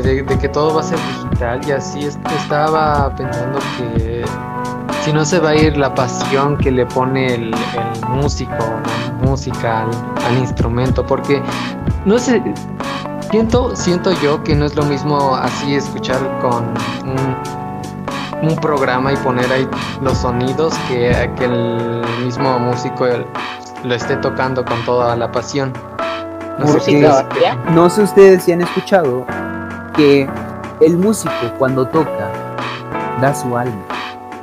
de, 0.00 0.38
que 0.38 0.48
todo 0.48 0.74
va 0.74 0.80
a 0.80 0.84
ser 0.84 0.98
digital 0.98 1.60
y 1.68 1.72
así, 1.72 2.00
estaba 2.00 3.14
pensando 3.14 3.58
que 3.76 4.24
si 5.06 5.12
no 5.12 5.24
se 5.24 5.38
va 5.38 5.50
a 5.50 5.54
ir 5.54 5.76
la 5.76 5.94
pasión 5.94 6.58
que 6.58 6.72
le 6.72 6.84
pone 6.84 7.32
el, 7.32 7.54
músico, 8.08 8.52
la 8.58 9.24
música 9.24 9.86
al, 10.26 10.36
instrumento, 10.36 11.06
porque 11.06 11.40
no 12.04 12.18
sé, 12.18 12.42
siento, 13.30 13.76
siento 13.76 14.10
yo 14.20 14.42
que 14.42 14.56
no 14.56 14.64
es 14.64 14.74
lo 14.74 14.82
mismo 14.82 15.36
así 15.36 15.76
escuchar 15.76 16.18
con 16.40 16.74
un, 17.08 18.48
un 18.50 18.56
programa 18.56 19.12
y 19.12 19.16
poner 19.18 19.52
ahí 19.52 19.68
los 20.02 20.18
sonidos 20.18 20.74
que, 20.88 21.30
que 21.38 21.44
el 21.44 22.02
mismo 22.24 22.58
músico 22.58 23.06
lo 23.84 23.94
esté 23.94 24.16
tocando 24.16 24.64
con 24.64 24.84
toda 24.84 25.14
la 25.14 25.30
pasión. 25.30 25.72
No 27.70 27.88
sé, 27.88 28.02
ustedes 28.02 28.42
si 28.42 28.50
han 28.50 28.62
escuchado 28.62 29.24
que 29.94 30.28
el 30.80 30.96
músico 30.96 31.32
cuando 31.60 31.86
toca 31.86 32.28
da 33.20 33.32
su 33.32 33.56
alma, 33.56 33.85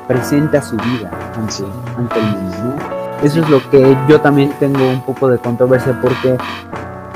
presenta 0.08 0.62
su 0.62 0.76
vida 0.78 1.10
ante, 1.38 2.20
el 2.20 2.26
mundo. 2.26 2.76
Eso 3.22 3.40
es 3.42 3.50
lo 3.50 3.68
que 3.70 3.98
yo 4.08 4.20
también 4.22 4.52
tengo 4.60 4.90
un 4.90 5.02
poco 5.02 5.30
de 5.30 5.38
controversia 5.38 5.98
porque, 6.02 6.38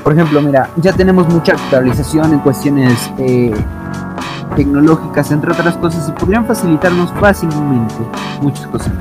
por 0.03 0.13
ejemplo, 0.13 0.41
mira, 0.41 0.69
ya 0.77 0.93
tenemos 0.93 1.27
mucha 1.27 1.53
actualización 1.53 2.33
en 2.33 2.39
cuestiones 2.39 3.11
eh, 3.17 3.53
tecnológicas, 4.55 5.31
entre 5.31 5.51
otras 5.51 5.75
cosas, 5.77 6.07
y 6.07 6.11
podrían 6.13 6.45
facilitarnos 6.45 7.11
fácilmente 7.19 7.95
muchas 8.41 8.67
cosas. 8.67 8.91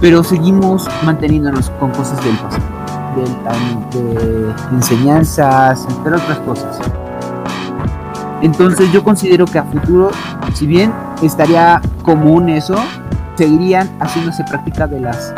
Pero 0.00 0.24
seguimos 0.24 0.88
manteniéndonos 1.04 1.70
con 1.78 1.90
cosas 1.90 2.22
del 2.24 2.36
pasado 2.36 2.76
de, 3.24 4.54
enseñanzas, 4.72 5.86
entre 5.88 6.14
otras 6.14 6.38
cosas. 6.40 6.78
Entonces 8.42 8.92
yo 8.92 9.02
considero 9.02 9.46
que 9.46 9.58
a 9.58 9.64
futuro, 9.64 10.10
si 10.54 10.66
bien 10.66 10.92
estaría 11.22 11.80
común 12.04 12.48
eso, 12.48 12.76
seguirían 13.36 13.88
haciéndose 14.00 14.44
práctica 14.44 14.86
de 14.86 15.00
las 15.00 15.34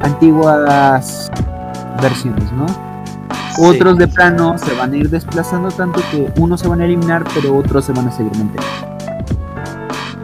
antiguas 0.00 1.30
versiones, 2.00 2.50
¿no? 2.52 2.66
Otros 3.58 3.98
de 3.98 4.08
plano 4.08 4.58
se 4.58 4.74
van 4.74 4.92
a 4.92 4.96
ir 4.96 5.08
desplazando 5.10 5.70
tanto 5.70 6.00
que 6.10 6.32
unos 6.40 6.60
se 6.60 6.68
van 6.68 6.80
a 6.80 6.84
eliminar, 6.84 7.24
pero 7.34 7.56
otros 7.56 7.84
se 7.84 7.92
van 7.92 8.08
a 8.08 8.12
seguir 8.12 8.32
manteniendo. 8.36 8.94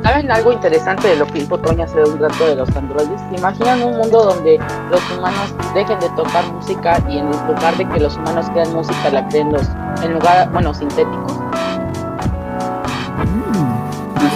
¿Saben 0.02 0.30
algo 0.30 0.52
interesante 0.52 1.08
de 1.08 1.16
lo 1.16 1.26
que 1.26 1.40
dijo 1.40 1.58
Toña 1.58 1.84
hace 1.84 2.02
un 2.02 2.18
rato 2.18 2.46
de 2.46 2.56
los 2.56 2.74
androides? 2.74 3.20
imaginan 3.36 3.82
un 3.82 3.98
mundo 3.98 4.24
donde 4.24 4.58
los 4.90 5.00
humanos 5.12 5.54
dejen 5.74 6.00
de 6.00 6.08
tocar 6.10 6.44
música 6.52 6.98
y 7.08 7.18
en 7.18 7.26
lugar 7.26 7.76
de 7.76 7.86
que 7.88 8.00
los 8.00 8.16
humanos 8.16 8.46
crean 8.50 8.72
música, 8.72 9.10
la 9.10 9.28
creen 9.28 9.52
los, 9.52 9.68
en 10.02 10.14
lugar, 10.14 10.50
bueno, 10.52 10.74
sintéticos? 10.74 11.29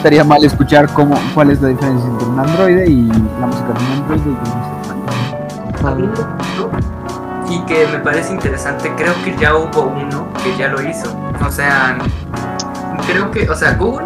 Estaría 0.04 0.22
mal 0.22 0.44
escuchar 0.44 0.86
cómo, 0.92 1.18
cuál 1.32 1.50
es 1.50 1.62
la 1.62 1.68
diferencia 1.68 2.06
entre 2.06 2.28
un 2.28 2.38
androide 2.38 2.86
y 2.86 3.06
la 3.40 3.46
música 3.46 3.68
de 3.68 3.72
un 3.72 3.92
androide 4.02 4.22
y 4.28 4.36
un 7.48 7.50
Y 7.50 7.64
que 7.64 7.86
me 7.86 8.00
parece 8.00 8.34
interesante, 8.34 8.92
creo 8.98 9.14
que 9.24 9.34
ya 9.38 9.56
hubo 9.56 9.84
uno 9.84 10.28
que 10.42 10.54
ya 10.58 10.68
lo 10.68 10.82
hizo. 10.82 11.16
O 11.42 11.50
sea, 11.50 11.96
creo 13.06 13.30
que, 13.30 13.48
o 13.48 13.54
sea, 13.54 13.76
Google 13.76 14.04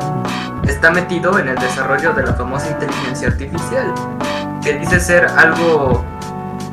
está 0.69 0.93
metido 0.93 1.37
en 1.37 1.49
el 1.49 1.57
desarrollo 1.57 2.13
de 2.13 2.23
la 2.23 2.35
famosa 2.35 2.71
inteligencia 2.71 3.27
artificial, 3.27 3.93
que 4.63 4.79
dice 4.79 5.01
ser 5.01 5.27
algo 5.37 6.05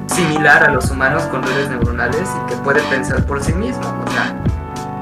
similar 0.05 0.65
a 0.65 0.69
los 0.69 0.91
humanos 0.91 1.23
con 1.31 1.41
redes 1.41 1.67
neuronales 1.71 2.29
y 2.29 2.51
que 2.51 2.55
puede 2.57 2.79
pensar 2.91 3.25
por 3.25 3.43
sí 3.43 3.53
mismo. 3.53 3.81
O 4.05 4.11
sea, 4.11 4.35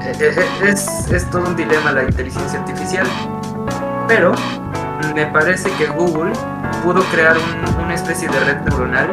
e, 0.00 0.12
e, 0.18 0.66
e, 0.66 0.70
es, 0.70 1.30
todo 1.30 1.46
un 1.46 1.56
dilema 1.56 1.92
la 1.92 2.04
inteligencia 2.04 2.58
artificial. 2.58 3.06
Pero 4.06 4.34
me 5.14 5.26
parece 5.26 5.70
que 5.72 5.86
Google 5.86 6.32
pudo 6.82 7.02
crear 7.04 7.36
una 7.82 7.94
especie 7.94 8.28
de 8.28 8.40
red 8.40 8.60
neuronal 8.62 9.08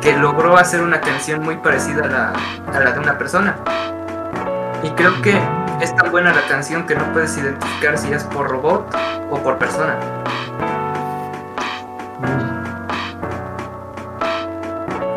que 0.00 0.16
logró 0.16 0.56
hacer 0.56 0.82
una 0.82 1.00
canción 1.00 1.42
muy 1.42 1.56
parecida 1.56 2.04
a 2.04 2.08
la, 2.08 2.32
a 2.72 2.80
la 2.80 2.92
de 2.92 3.00
una 3.00 3.16
persona. 3.18 3.56
Y 4.82 4.90
creo 4.90 5.20
que 5.22 5.34
es 5.80 5.94
tan 5.96 6.10
buena 6.10 6.32
la 6.32 6.46
canción 6.46 6.86
que 6.86 6.94
no 6.94 7.04
puedes 7.12 7.36
identificar 7.36 7.98
si 7.98 8.12
es 8.12 8.24
por 8.24 8.48
robot 8.48 8.94
o 9.30 9.38
por 9.38 9.58
persona. 9.58 9.96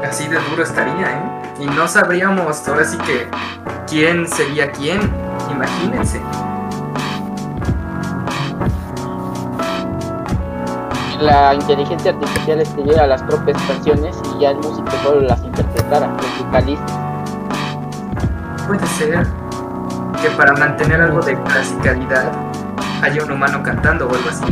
Así 0.08 0.28
de 0.28 0.40
duro 0.50 0.64
estaría, 0.64 1.12
¿eh? 1.12 1.22
Y 1.60 1.66
no 1.66 1.88
sabríamos 1.88 2.68
ahora 2.68 2.86
sí 2.86 2.98
que 3.00 3.28
quién 3.88 4.28
sería 4.28 4.72
quién, 4.72 5.02
imagínense. 5.52 6.22
La 11.20 11.54
inteligencia 11.54 12.12
artificial 12.12 12.60
escribiera 12.62 13.08
las 13.08 13.24
propias 13.24 13.62
canciones 13.64 14.16
y 14.36 14.42
ya 14.42 14.52
el 14.52 14.58
músico 14.58 14.90
solo 15.04 15.22
las 15.22 15.44
interpretara, 15.44 16.08
los 16.08 16.46
vocalistas. 16.46 17.00
Puede 18.68 18.86
ser 18.88 19.26
que 20.22 20.30
para 20.38 20.54
mantener 20.54 21.02
algo 21.02 21.22
de 21.22 21.42
clasicalidad 21.44 22.32
haya 23.02 23.24
un 23.24 23.32
humano 23.32 23.64
cantando 23.64 24.08
o 24.08 24.14
algo 24.14 24.30
así. 24.30 24.46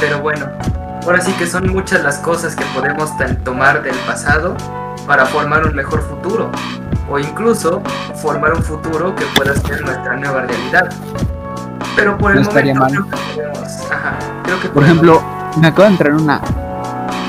Pero 0.00 0.20
bueno, 0.20 0.46
Ahora 1.04 1.20
sí 1.20 1.32
que 1.32 1.48
son 1.48 1.68
muchas 1.72 2.04
las 2.04 2.18
cosas 2.18 2.54
que 2.54 2.64
podemos 2.66 3.10
tomar 3.42 3.82
del 3.82 3.96
pasado 4.06 4.56
para 5.04 5.26
formar 5.26 5.66
un 5.66 5.74
mejor 5.74 6.00
futuro 6.00 6.48
o 7.12 7.18
incluso 7.18 7.82
formar 8.14 8.54
un 8.54 8.62
futuro 8.62 9.14
que 9.14 9.24
pueda 9.36 9.54
ser 9.54 9.82
nuestra 9.82 10.16
nueva 10.16 10.42
realidad. 10.42 10.88
Pero 11.94 12.16
por 12.16 12.32
el 12.32 12.44
momento 12.44 13.06
creo 13.34 13.52
que 13.52 13.94
ajá, 13.94 14.18
creo 14.44 14.60
que 14.60 14.68
por, 14.68 14.82
ejemplo, 14.82 15.22
me 15.60 15.68
acaba 15.68 15.84
de 15.84 15.92
entrar 15.92 16.14
una 16.14 16.40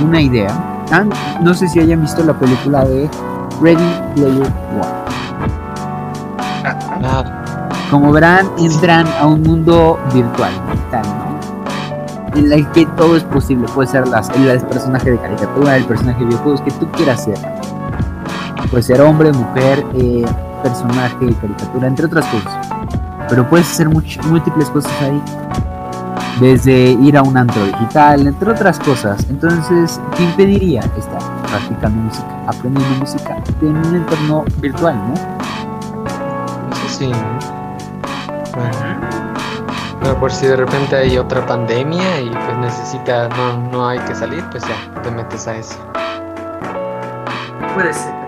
una 0.02 0.22
idea. 0.22 0.50
Ah, 0.92 1.04
no 1.42 1.54
sé 1.54 1.68
si 1.68 1.80
hayan 1.80 2.02
visto 2.02 2.24
la 2.24 2.34
película 2.34 2.86
de 2.86 3.10
Ready 3.62 4.02
Player 4.16 4.44
One. 4.44 5.04
Ah. 7.06 7.24
Como 7.92 8.12
verán, 8.12 8.50
entran 8.58 9.06
a 9.20 9.28
un 9.28 9.44
mundo 9.44 10.00
virtual, 10.14 10.52
En 12.36 12.52
el 12.52 12.68
que 12.72 12.86
todo 12.98 13.18
es 13.18 13.24
posible. 13.24 13.68
Puede 13.76 13.88
ser 13.90 14.08
las, 14.08 14.30
el 14.30 14.62
personaje 14.62 15.12
de 15.12 15.18
caricatura, 15.20 15.76
el 15.76 15.86
personaje 15.86 16.20
de 16.20 16.26
videojuegos 16.26 16.62
que 16.62 16.72
tú 16.72 16.90
quieras 16.92 17.26
ser. 17.26 17.38
Puede 18.74 18.82
ser 18.82 19.02
hombre, 19.02 19.32
mujer, 19.32 19.86
eh, 19.94 20.26
personaje 20.64 21.32
caricatura, 21.40 21.88
entre 21.88 22.08
otras 22.08 22.26
cosas. 22.26 22.68
Pero 23.30 23.48
puedes 23.48 23.70
hacer 23.70 23.88
múltiples 23.88 24.68
cosas 24.72 24.92
ahí 25.00 25.22
desde 26.42 26.94
ir 26.94 27.16
a 27.16 27.22
un 27.22 27.38
antro 27.38 27.64
digital, 27.68 28.26
entre 28.26 28.50
otras 28.50 28.80
cosas. 28.80 29.24
Entonces, 29.30 30.02
¿qué 30.18 30.24
impediría 30.24 30.80
estar 30.98 31.22
practicando 31.48 32.02
música, 32.02 32.28
aprendiendo 32.48 32.98
música 32.98 33.38
en 33.62 33.78
un 33.78 33.96
entorno 33.96 34.44
virtual, 34.58 34.96
no? 35.08 35.14
Eso 36.72 36.98
sí. 36.98 37.12
Bueno, 40.02 40.20
por 40.20 40.32
si 40.32 40.48
de 40.48 40.56
repente 40.56 40.96
hay 40.96 41.20
otra 41.20 41.46
pandemia 41.46 42.22
y 42.22 42.30
pues 42.32 42.58
necesita, 42.58 43.30
no, 43.30 43.70
no 43.72 43.88
hay 43.88 44.00
que 44.00 44.16
salir, 44.16 44.44
pues 44.50 44.64
ya, 44.64 45.02
te 45.04 45.12
metes 45.12 45.48
a 45.48 45.58
eso. 45.58 45.78
Puede 47.76 47.94
ser. 47.94 48.23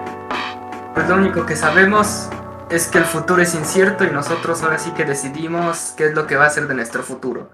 Pues 0.95 1.10
lo 1.10 1.15
único 1.15 1.45
que 1.45 1.58
sabemos 1.58 2.29
es 2.69 2.88
que 2.88 2.99
el 2.99 3.03
futuro 3.03 3.41
es 3.41 3.53
incierto 3.53 4.05
y 4.05 4.12
nosotros 4.12 4.63
ahora 4.63 4.79
sí 4.79 4.91
que 4.91 5.03
decidimos 5.03 5.93
qué 5.97 6.08
es 6.08 6.15
lo 6.15 6.25
que 6.25 6.38
va 6.38 6.45
a 6.45 6.49
ser 6.49 6.69
de 6.69 6.73
nuestro 6.73 7.03
futuro. 7.03 7.49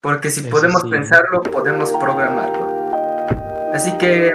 Porque 0.00 0.30
si 0.30 0.40
podemos 0.42 0.82
pensarlo, 0.90 1.42
podemos 1.42 1.92
programarlo. 1.92 3.70
Así 3.72 3.96
que 3.98 4.34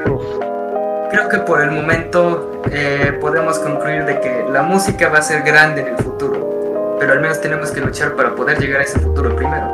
creo 1.12 1.28
que 1.28 1.40
por 1.40 1.62
el 1.62 1.72
momento 1.72 2.62
eh, 2.72 3.18
podemos 3.20 3.60
concluir 3.60 4.06
de 4.06 4.22
que 4.22 4.46
la 4.50 4.64
música 4.64 5.10
va 5.10 5.20
a 5.20 5.24
ser 5.24 5.44
grande 5.44 5.82
en 5.82 5.88
el 5.90 5.98
futuro. 5.98 6.96
Pero 7.02 7.12
al 7.12 7.20
menos 7.20 7.42
tenemos 7.42 7.72
que 7.72 7.82
luchar 7.82 8.16
para 8.16 8.34
poder 8.34 8.60
llegar 8.60 8.80
a 8.80 8.86
ese 8.86 8.98
futuro 8.98 9.36
primero. 9.36 9.68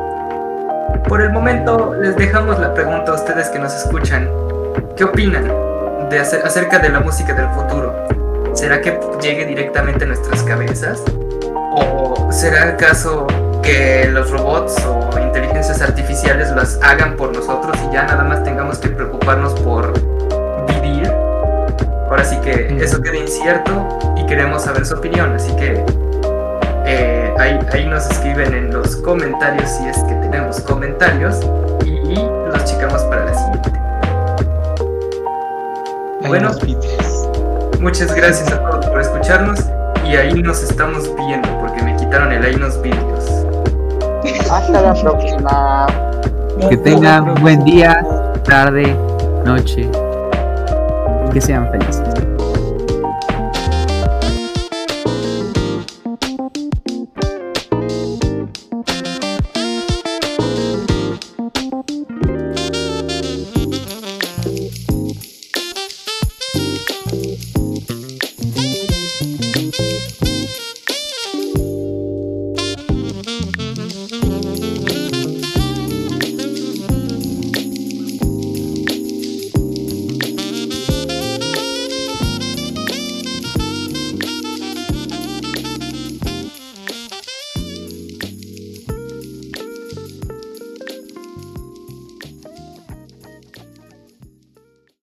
Por 1.08 1.22
el 1.22 1.32
momento 1.32 1.94
les 2.02 2.16
dejamos 2.16 2.60
la 2.60 2.74
pregunta 2.74 3.12
a 3.12 3.16
ustedes 3.16 3.50
que 3.50 3.60
nos 3.60 3.72
escuchan. 3.76 4.28
¿Qué 4.98 5.04
opinan 5.04 5.46
de 6.10 6.20
acerca 6.20 6.80
de 6.80 6.90
la 6.90 7.02
música 7.02 7.34
del 7.34 7.50
futuro? 7.50 8.12
¿Será 8.54 8.82
que 8.82 9.00
llegue 9.22 9.46
directamente 9.46 10.06
a 10.06 10.08
nuestras 10.08 10.44
cabezas? 10.44 11.04
¿O 11.54 12.32
será 12.32 12.70
acaso 12.70 13.28
que 13.63 14.10
los 14.12 14.30
robots 14.30 14.76
o 14.86 15.20
inteligencias 15.20 15.82
artificiales 15.82 16.52
las 16.52 16.80
hagan 16.84 17.16
por 17.16 17.36
nosotros 17.36 17.76
y 17.89 17.94
ya 17.94 18.04
nada 18.04 18.24
más 18.24 18.44
tengamos 18.44 18.78
que 18.78 18.89
preocuparnos 18.89 19.54
por 19.62 19.94
vivir. 20.68 21.10
Ahora 22.10 22.24
sí 22.26 22.38
que 22.42 22.78
eso 22.84 23.02
queda 23.02 23.16
incierto 23.16 23.88
y 24.18 24.26
queremos 24.26 24.63
saber 24.63 24.86
su 24.86 24.96
opinión, 24.96 25.34
así 25.34 25.56
que 25.56 25.84
eh, 26.86 27.34
ahí, 27.39 27.86
nos 27.86 28.06
escriben 28.10 28.54
en 28.54 28.74
los 28.74 28.98
comentarios 28.98 29.70
si 29.70 29.88
es 29.88 29.98
que 30.00 30.13
tenemos 30.16 30.60
comentarios 30.62 31.39
y, 31.86 32.16
los 32.16 32.66
checamos 32.66 33.02
para 33.04 33.26
la 33.26 33.34
siguiente. 33.34 33.72
bueno, 36.28 36.52
muchas 37.84 38.15
gracias 38.15 38.50
a 38.50 38.60
todos 38.63 38.86
por 38.86 39.02
escucharnos 39.02 39.60
y 40.06 40.15
ahí 40.15 40.41
nos 40.41 40.63
estamos 40.63 41.13
viendo 41.15 41.50
porque 41.60 41.84
me 41.84 41.96
quitaron 41.98 42.32
el 42.32 42.43
ahí 42.43 42.56
nos 42.56 42.82
vídeos. 42.82 43.46
Hasta 44.50 44.82
la 44.82 44.93
próxima. 44.93 45.88
Que 46.69 46.78
tengan 46.78 47.36
buen 47.41 47.63
día, 47.65 48.02
tarde, 48.46 48.96
noche. 49.43 49.89
Que 51.34 51.41
sean 51.41 51.69
felices. 51.72 52.03